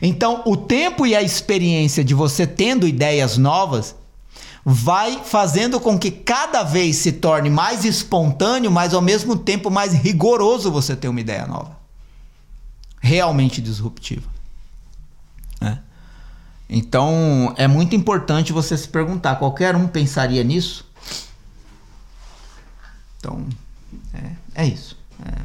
Então, 0.00 0.42
o 0.46 0.56
tempo 0.56 1.06
e 1.06 1.14
a 1.14 1.22
experiência 1.22 2.04
de 2.04 2.14
você 2.14 2.46
tendo 2.46 2.86
ideias 2.86 3.36
novas 3.36 3.94
vai 4.64 5.22
fazendo 5.22 5.78
com 5.78 5.98
que 5.98 6.10
cada 6.10 6.62
vez 6.62 6.96
se 6.96 7.12
torne 7.12 7.50
mais 7.50 7.84
espontâneo, 7.84 8.70
mas 8.70 8.94
ao 8.94 9.02
mesmo 9.02 9.36
tempo 9.36 9.70
mais 9.70 9.92
rigoroso 9.92 10.70
você 10.72 10.96
ter 10.96 11.08
uma 11.08 11.20
ideia 11.20 11.46
nova. 11.46 11.76
Realmente 13.00 13.60
disruptiva. 13.60 14.28
né? 15.60 15.80
Então, 16.68 17.52
é 17.58 17.68
muito 17.68 17.94
importante 17.94 18.52
você 18.52 18.76
se 18.78 18.88
perguntar: 18.88 19.36
qualquer 19.36 19.76
um 19.76 19.86
pensaria 19.86 20.42
nisso? 20.42 20.86
Então, 23.18 23.46
é, 24.14 24.62
é 24.62 24.66
isso. 24.66 24.96
É. 25.24 25.42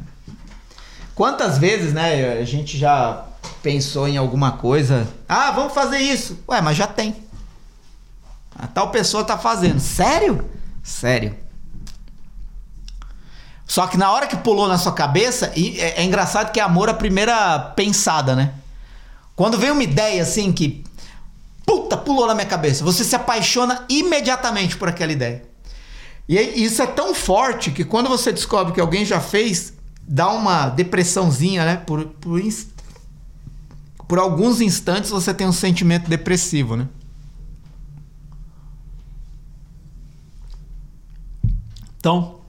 Quantas 1.14 1.58
vezes, 1.58 1.92
né, 1.92 2.38
a 2.38 2.44
gente 2.44 2.78
já 2.78 3.26
pensou 3.62 4.08
em 4.08 4.16
alguma 4.16 4.52
coisa? 4.52 5.08
Ah, 5.28 5.50
vamos 5.50 5.72
fazer 5.72 5.98
isso. 5.98 6.38
Ué, 6.48 6.60
mas 6.60 6.76
já 6.76 6.86
tem. 6.86 7.16
A 8.54 8.66
tal 8.66 8.90
pessoa 8.90 9.24
tá 9.24 9.38
fazendo. 9.38 9.80
Sério? 9.80 10.48
Sério. 10.82 11.36
Só 13.66 13.86
que 13.86 13.96
na 13.96 14.10
hora 14.10 14.26
que 14.26 14.36
pulou 14.36 14.66
na 14.66 14.78
sua 14.78 14.92
cabeça, 14.92 15.52
e 15.54 15.78
é, 15.80 16.00
é 16.00 16.04
engraçado 16.04 16.50
que 16.50 16.58
é 16.58 16.62
amor 16.62 16.88
à 16.88 16.94
primeira 16.94 17.58
pensada, 17.76 18.34
né? 18.34 18.54
Quando 19.36 19.56
vem 19.56 19.70
uma 19.70 19.82
ideia 19.82 20.22
assim 20.22 20.52
que 20.52 20.84
puta, 21.70 21.96
pulou 21.96 22.26
na 22.26 22.34
minha 22.34 22.46
cabeça, 22.46 22.82
você 22.82 23.04
se 23.04 23.14
apaixona 23.14 23.84
imediatamente 23.88 24.76
por 24.76 24.88
aquela 24.88 25.12
ideia. 25.12 25.44
E 26.28 26.36
isso 26.36 26.82
é 26.82 26.86
tão 26.86 27.14
forte 27.14 27.70
que 27.70 27.84
quando 27.84 28.08
você 28.08 28.32
descobre 28.32 28.72
que 28.72 28.80
alguém 28.80 29.04
já 29.04 29.20
fez, 29.20 29.72
dá 30.02 30.28
uma 30.30 30.68
depressãozinha, 30.68 31.64
né? 31.64 31.76
Por, 31.76 32.04
por, 32.06 32.40
por 34.10 34.18
alguns 34.18 34.60
instantes 34.60 35.08
você 35.08 35.32
tem 35.32 35.46
um 35.46 35.52
sentimento 35.52 36.10
depressivo, 36.10 36.76
né? 36.76 36.88
Então, 41.96 42.40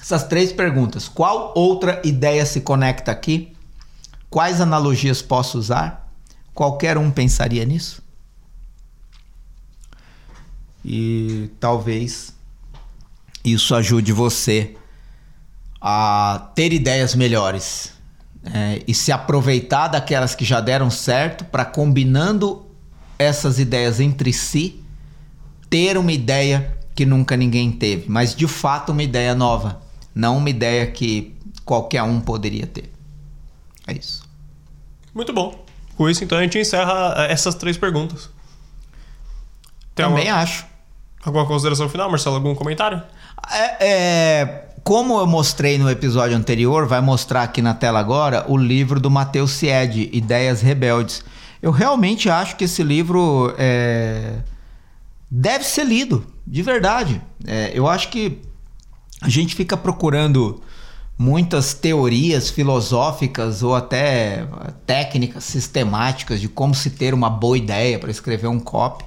essas 0.00 0.22
três 0.22 0.52
perguntas. 0.52 1.08
Qual 1.08 1.52
outra 1.56 2.00
ideia 2.04 2.46
se 2.46 2.60
conecta 2.60 3.10
aqui? 3.10 3.56
Quais 4.30 4.60
analogias 4.60 5.20
posso 5.20 5.58
usar? 5.58 6.08
Qualquer 6.54 6.96
um 6.96 7.10
pensaria 7.10 7.64
nisso? 7.64 8.00
E 10.84 11.50
talvez 11.58 12.32
isso 13.44 13.74
ajude 13.74 14.12
você 14.12 14.76
a 15.80 16.52
ter 16.54 16.72
ideias 16.72 17.16
melhores 17.16 17.93
é, 18.52 18.82
e 18.86 18.94
se 18.94 19.10
aproveitar 19.10 19.88
daquelas 19.88 20.34
que 20.34 20.44
já 20.44 20.60
deram 20.60 20.90
certo 20.90 21.44
para 21.44 21.64
combinando 21.64 22.64
essas 23.18 23.58
ideias 23.58 24.00
entre 24.00 24.32
si 24.32 24.82
ter 25.70 25.96
uma 25.96 26.12
ideia 26.12 26.76
que 26.94 27.04
nunca 27.04 27.36
ninguém 27.36 27.72
teve, 27.72 28.08
mas 28.08 28.34
de 28.34 28.46
fato 28.46 28.92
uma 28.92 29.02
ideia 29.02 29.34
nova, 29.34 29.80
não 30.14 30.36
uma 30.36 30.50
ideia 30.50 30.86
que 30.86 31.34
qualquer 31.64 32.02
um 32.02 32.20
poderia 32.20 32.66
ter. 32.66 32.92
É 33.86 33.92
isso. 33.92 34.22
Muito 35.12 35.32
bom. 35.32 35.64
Com 35.96 36.08
isso, 36.08 36.24
então, 36.24 36.38
a 36.38 36.42
gente 36.42 36.58
encerra 36.58 37.14
eh, 37.18 37.32
essas 37.32 37.54
três 37.54 37.76
perguntas. 37.76 38.28
Tem 39.94 40.04
Também 40.04 40.28
alguma, 40.28 40.42
acho. 40.42 40.66
alguma 41.24 41.46
consideração 41.46 41.88
final, 41.88 42.10
Marcelo? 42.10 42.36
Algum 42.36 42.54
comentário? 42.54 43.00
É, 43.50 43.86
é, 43.86 44.68
como 44.84 45.18
eu 45.18 45.26
mostrei 45.26 45.78
no 45.78 45.90
episódio 45.90 46.36
anterior, 46.36 46.86
vai 46.86 47.00
mostrar 47.00 47.42
aqui 47.42 47.62
na 47.62 47.72
tela 47.72 47.98
agora 47.98 48.44
o 48.46 48.54
livro 48.54 49.00
do 49.00 49.10
Matheus 49.10 49.52
Sied, 49.52 50.10
Ideias 50.12 50.60
Rebeldes. 50.60 51.24
Eu 51.62 51.70
realmente 51.70 52.28
acho 52.28 52.54
que 52.54 52.64
esse 52.64 52.82
livro 52.82 53.54
é, 53.56 54.40
deve 55.30 55.64
ser 55.64 55.86
lido, 55.86 56.26
de 56.46 56.60
verdade. 56.60 57.22
É, 57.46 57.72
eu 57.74 57.88
acho 57.88 58.10
que 58.10 58.42
a 59.22 59.30
gente 59.30 59.54
fica 59.54 59.74
procurando 59.74 60.62
muitas 61.16 61.72
teorias 61.72 62.50
filosóficas 62.50 63.62
ou 63.62 63.74
até 63.74 64.46
técnicas 64.84 65.44
sistemáticas 65.44 66.42
de 66.42 66.48
como 66.48 66.74
se 66.74 66.90
ter 66.90 67.14
uma 67.14 67.30
boa 67.30 67.56
ideia 67.56 67.98
para 67.98 68.10
escrever 68.10 68.48
um 68.48 68.60
copy. 68.60 69.02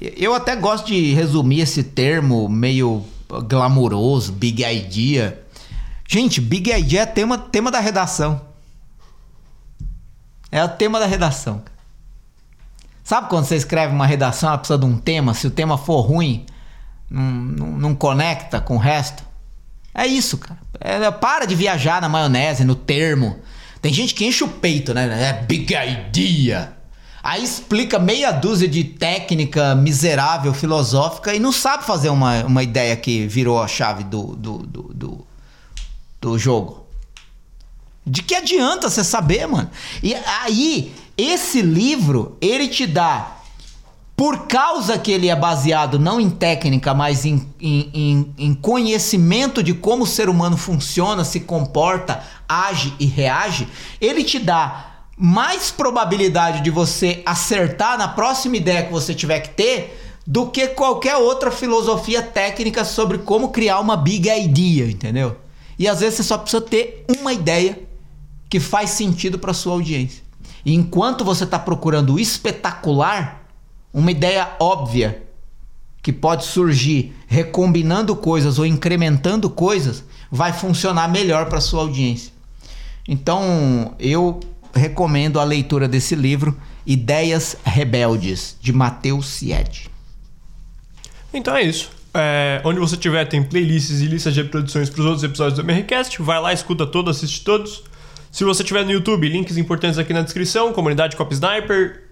Eu 0.00 0.32
até 0.32 0.56
gosto 0.56 0.86
de 0.86 1.12
resumir 1.12 1.60
esse 1.60 1.82
termo 1.82 2.48
meio 2.48 3.04
glamouroso, 3.48 4.32
big 4.32 4.62
idea. 4.64 5.42
Gente, 6.08 6.40
big 6.40 6.70
idea 6.70 7.02
é 7.02 7.06
tema, 7.06 7.36
tema 7.36 7.70
da 7.70 7.80
redação. 7.80 8.40
É 10.50 10.62
o 10.62 10.68
tema 10.68 10.98
da 10.98 11.06
redação. 11.06 11.62
Sabe 13.02 13.28
quando 13.28 13.44
você 13.44 13.56
escreve 13.56 13.92
uma 13.94 14.06
redação, 14.06 14.48
ela 14.48 14.58
precisa 14.58 14.78
de 14.78 14.84
um 14.84 14.98
tema, 14.98 15.32
se 15.34 15.46
o 15.46 15.50
tema 15.50 15.78
for 15.78 16.00
ruim, 16.00 16.44
não, 17.10 17.22
não, 17.22 17.66
não 17.78 17.94
conecta 17.94 18.60
com 18.60 18.76
o 18.76 18.78
resto? 18.78 19.22
É 19.94 20.06
isso, 20.06 20.38
cara. 20.38 20.58
É, 20.80 21.10
para 21.10 21.46
de 21.46 21.54
viajar 21.54 22.02
na 22.02 22.08
maionese, 22.08 22.64
no 22.64 22.74
termo. 22.74 23.38
Tem 23.80 23.92
gente 23.92 24.14
que 24.14 24.26
enche 24.26 24.44
o 24.44 24.48
peito, 24.48 24.92
né? 24.92 25.28
É 25.28 25.32
big 25.44 25.72
idea. 25.72 26.75
Aí 27.26 27.42
explica 27.42 27.98
meia 27.98 28.30
dúzia 28.30 28.68
de 28.68 28.84
técnica 28.84 29.74
miserável, 29.74 30.54
filosófica 30.54 31.34
e 31.34 31.40
não 31.40 31.50
sabe 31.50 31.84
fazer 31.84 32.08
uma, 32.08 32.44
uma 32.44 32.62
ideia 32.62 32.94
que 32.94 33.26
virou 33.26 33.60
a 33.60 33.66
chave 33.66 34.04
do, 34.04 34.36
do, 34.36 34.58
do, 34.58 34.82
do, 34.94 35.26
do 36.20 36.38
jogo. 36.38 36.86
De 38.06 38.22
que 38.22 38.32
adianta 38.32 38.88
você 38.88 39.02
saber, 39.02 39.44
mano? 39.48 39.68
E 40.04 40.14
aí, 40.14 40.94
esse 41.18 41.62
livro, 41.62 42.38
ele 42.40 42.68
te 42.68 42.86
dá, 42.86 43.38
por 44.16 44.46
causa 44.46 44.96
que 44.96 45.10
ele 45.10 45.28
é 45.28 45.34
baseado 45.34 45.98
não 45.98 46.20
em 46.20 46.30
técnica, 46.30 46.94
mas 46.94 47.24
em, 47.24 47.44
em, 47.60 47.90
em, 47.92 48.34
em 48.38 48.54
conhecimento 48.54 49.64
de 49.64 49.74
como 49.74 50.04
o 50.04 50.06
ser 50.06 50.28
humano 50.28 50.56
funciona, 50.56 51.24
se 51.24 51.40
comporta, 51.40 52.22
age 52.48 52.94
e 53.00 53.04
reage, 53.04 53.66
ele 54.00 54.22
te 54.22 54.38
dá 54.38 54.95
mais 55.16 55.70
probabilidade 55.70 56.62
de 56.62 56.70
você 56.70 57.22
acertar 57.24 57.96
na 57.96 58.08
próxima 58.08 58.56
ideia 58.56 58.84
que 58.84 58.92
você 58.92 59.14
tiver 59.14 59.40
que 59.40 59.50
ter 59.50 60.02
do 60.26 60.46
que 60.48 60.68
qualquer 60.68 61.16
outra 61.16 61.50
filosofia 61.50 62.20
técnica 62.20 62.84
sobre 62.84 63.18
como 63.18 63.50
criar 63.50 63.80
uma 63.80 63.96
big 63.96 64.28
idea, 64.28 64.90
entendeu? 64.90 65.36
E 65.78 65.88
às 65.88 66.00
vezes 66.00 66.16
você 66.16 66.22
só 66.24 66.36
precisa 66.36 66.60
ter 66.60 67.04
uma 67.20 67.32
ideia 67.32 67.80
que 68.48 68.60
faz 68.60 68.90
sentido 68.90 69.38
para 69.38 69.54
sua 69.54 69.72
audiência. 69.74 70.22
E 70.64 70.74
enquanto 70.74 71.24
você 71.24 71.44
está 71.44 71.58
procurando 71.58 72.14
o 72.14 72.20
espetacular, 72.20 73.46
uma 73.94 74.10
ideia 74.10 74.56
óbvia 74.58 75.22
que 76.02 76.12
pode 76.12 76.44
surgir 76.44 77.14
recombinando 77.26 78.14
coisas 78.14 78.58
ou 78.58 78.66
incrementando 78.66 79.48
coisas 79.48 80.04
vai 80.30 80.52
funcionar 80.52 81.08
melhor 81.08 81.46
para 81.48 81.60
sua 81.60 81.80
audiência. 81.82 82.32
Então, 83.08 83.94
eu 83.98 84.40
recomendo 84.76 85.40
a 85.40 85.44
leitura 85.44 85.88
desse 85.88 86.14
livro, 86.14 86.56
Ideias 86.86 87.56
Rebeldes, 87.64 88.56
de 88.60 88.72
Matheus 88.72 89.26
Sied. 89.26 89.90
Então 91.32 91.54
é 91.54 91.62
isso. 91.62 91.90
É, 92.14 92.62
onde 92.64 92.80
você 92.80 92.96
tiver, 92.96 93.26
tem 93.26 93.42
playlists 93.42 94.00
e 94.00 94.06
listas 94.06 94.32
de 94.32 94.42
reproduções 94.42 94.88
para 94.88 95.00
os 95.00 95.06
outros 95.06 95.24
episódios 95.24 95.58
do 95.58 95.62
MRCast. 95.62 96.22
Vai 96.22 96.40
lá, 96.40 96.52
escuta 96.52 96.86
todos, 96.86 97.16
assiste 97.16 97.44
todos. 97.44 97.84
Se 98.30 98.44
você 98.44 98.64
tiver 98.64 98.84
no 98.84 98.92
YouTube, 98.92 99.28
links 99.28 99.56
importantes 99.56 99.98
aqui 99.98 100.12
na 100.12 100.22
descrição. 100.22 100.72
Comunidade 100.72 101.16
Cop 101.16 101.32
Sniper. 101.32 102.04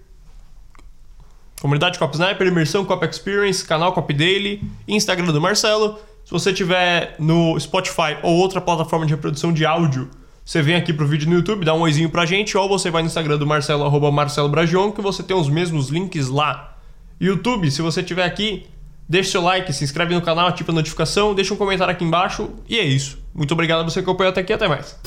Comunidade 1.59 1.97
Cop 1.97 2.13
Sniper, 2.13 2.45
Imersão 2.45 2.85
Cop 2.85 3.03
Experience, 3.05 3.65
canal 3.65 3.93
Cop 3.93 4.13
Daily, 4.13 4.61
Instagram 4.87 5.31
do 5.31 5.41
Marcelo. 5.41 5.97
Se 6.23 6.31
você 6.31 6.53
tiver 6.53 7.15
no 7.17 7.59
Spotify 7.59 8.17
ou 8.21 8.35
outra 8.35 8.59
plataforma 8.59 9.05
de 9.05 9.13
reprodução 9.13 9.53
de 9.53 9.65
áudio, 9.65 10.09
você 10.45 10.61
vem 10.61 10.75
aqui 10.75 10.93
pro 10.93 11.07
vídeo 11.07 11.27
no 11.27 11.33
YouTube, 11.33 11.65
dá 11.65 11.73
um 11.73 11.81
oizinho 11.81 12.07
pra 12.07 12.23
gente, 12.23 12.55
ou 12.55 12.69
você 12.69 12.91
vai 12.91 13.01
no 13.01 13.07
Instagram 13.07 13.39
do 13.39 13.47
Marcelo, 13.47 13.83
arroba 13.83 14.11
Marcelo 14.11 14.47
Bragion, 14.47 14.91
que 14.91 15.01
você 15.01 15.23
tem 15.23 15.35
os 15.35 15.49
mesmos 15.49 15.89
links 15.89 16.29
lá. 16.29 16.77
YouTube, 17.19 17.71
se 17.71 17.81
você 17.81 18.01
estiver 18.01 18.25
aqui, 18.25 18.67
deixa 19.09 19.31
seu 19.31 19.41
like, 19.41 19.73
se 19.73 19.83
inscreve 19.83 20.13
no 20.13 20.21
canal, 20.21 20.47
ativa 20.47 20.71
a 20.71 20.75
notificação, 20.75 21.33
deixa 21.33 21.51
um 21.51 21.57
comentário 21.57 21.91
aqui 21.91 22.03
embaixo, 22.03 22.51
e 22.69 22.77
é 22.77 22.83
isso. 22.83 23.17
Muito 23.33 23.53
obrigado 23.53 23.79
a 23.79 23.83
você 23.83 24.03
que 24.03 24.07
acompanhou 24.07 24.29
até 24.29 24.41
aqui, 24.41 24.53
até 24.53 24.67
mais. 24.67 24.99